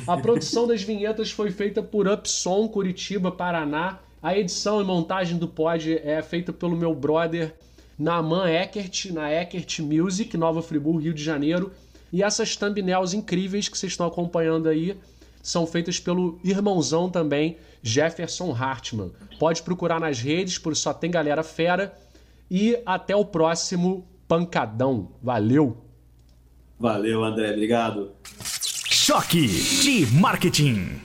A 0.08 0.18
produção 0.18 0.66
das 0.66 0.82
vinhetas 0.82 1.32
foi 1.32 1.52
feita 1.52 1.84
por 1.84 2.08
Upson, 2.08 2.68
Curitiba, 2.68 3.32
Paraná. 3.32 4.00
A 4.22 4.36
edição 4.36 4.82
e 4.82 4.84
montagem 4.84 5.38
do 5.38 5.48
pod 5.48 6.00
é 6.04 6.22
feita 6.22 6.52
pelo 6.52 6.76
meu 6.76 6.96
brother 6.96 7.54
Naman 7.98 8.50
Eckert, 8.50 9.12
na 9.12 9.30
Eckert 9.30 9.80
Music, 9.82 10.36
Nova 10.36 10.62
Friburgo, 10.62 11.00
Rio 11.00 11.14
de 11.14 11.24
Janeiro. 11.24 11.72
E 12.12 12.24
essas 12.24 12.56
thumbnails 12.56 13.14
incríveis 13.14 13.70
que 13.70 13.78
vocês 13.78 13.94
estão 13.94 14.08
acompanhando 14.08 14.68
aí 14.68 14.98
são 15.45 15.67
feitas 15.67 15.99
pelo 15.99 16.39
irmãozão 16.43 17.08
também, 17.08 17.58
Jefferson 17.84 18.51
Hartman. 18.51 19.12
Pode 19.39 19.62
procurar 19.62 19.99
nas 19.99 20.19
redes, 20.19 20.58
por 20.58 20.75
Só 20.75 20.91
Tem 20.91 21.12
Galera 21.12 21.43
Fera. 21.43 21.95
E 22.49 22.79
até 22.84 23.15
o 23.15 23.23
próximo 23.23 24.08
Pancadão. 24.27 25.12
Valeu! 25.21 25.77
Valeu, 26.79 27.23
André. 27.23 27.51
Obrigado. 27.51 28.12
Choque 28.89 29.45
de 29.47 30.08
Marketing. 30.19 30.99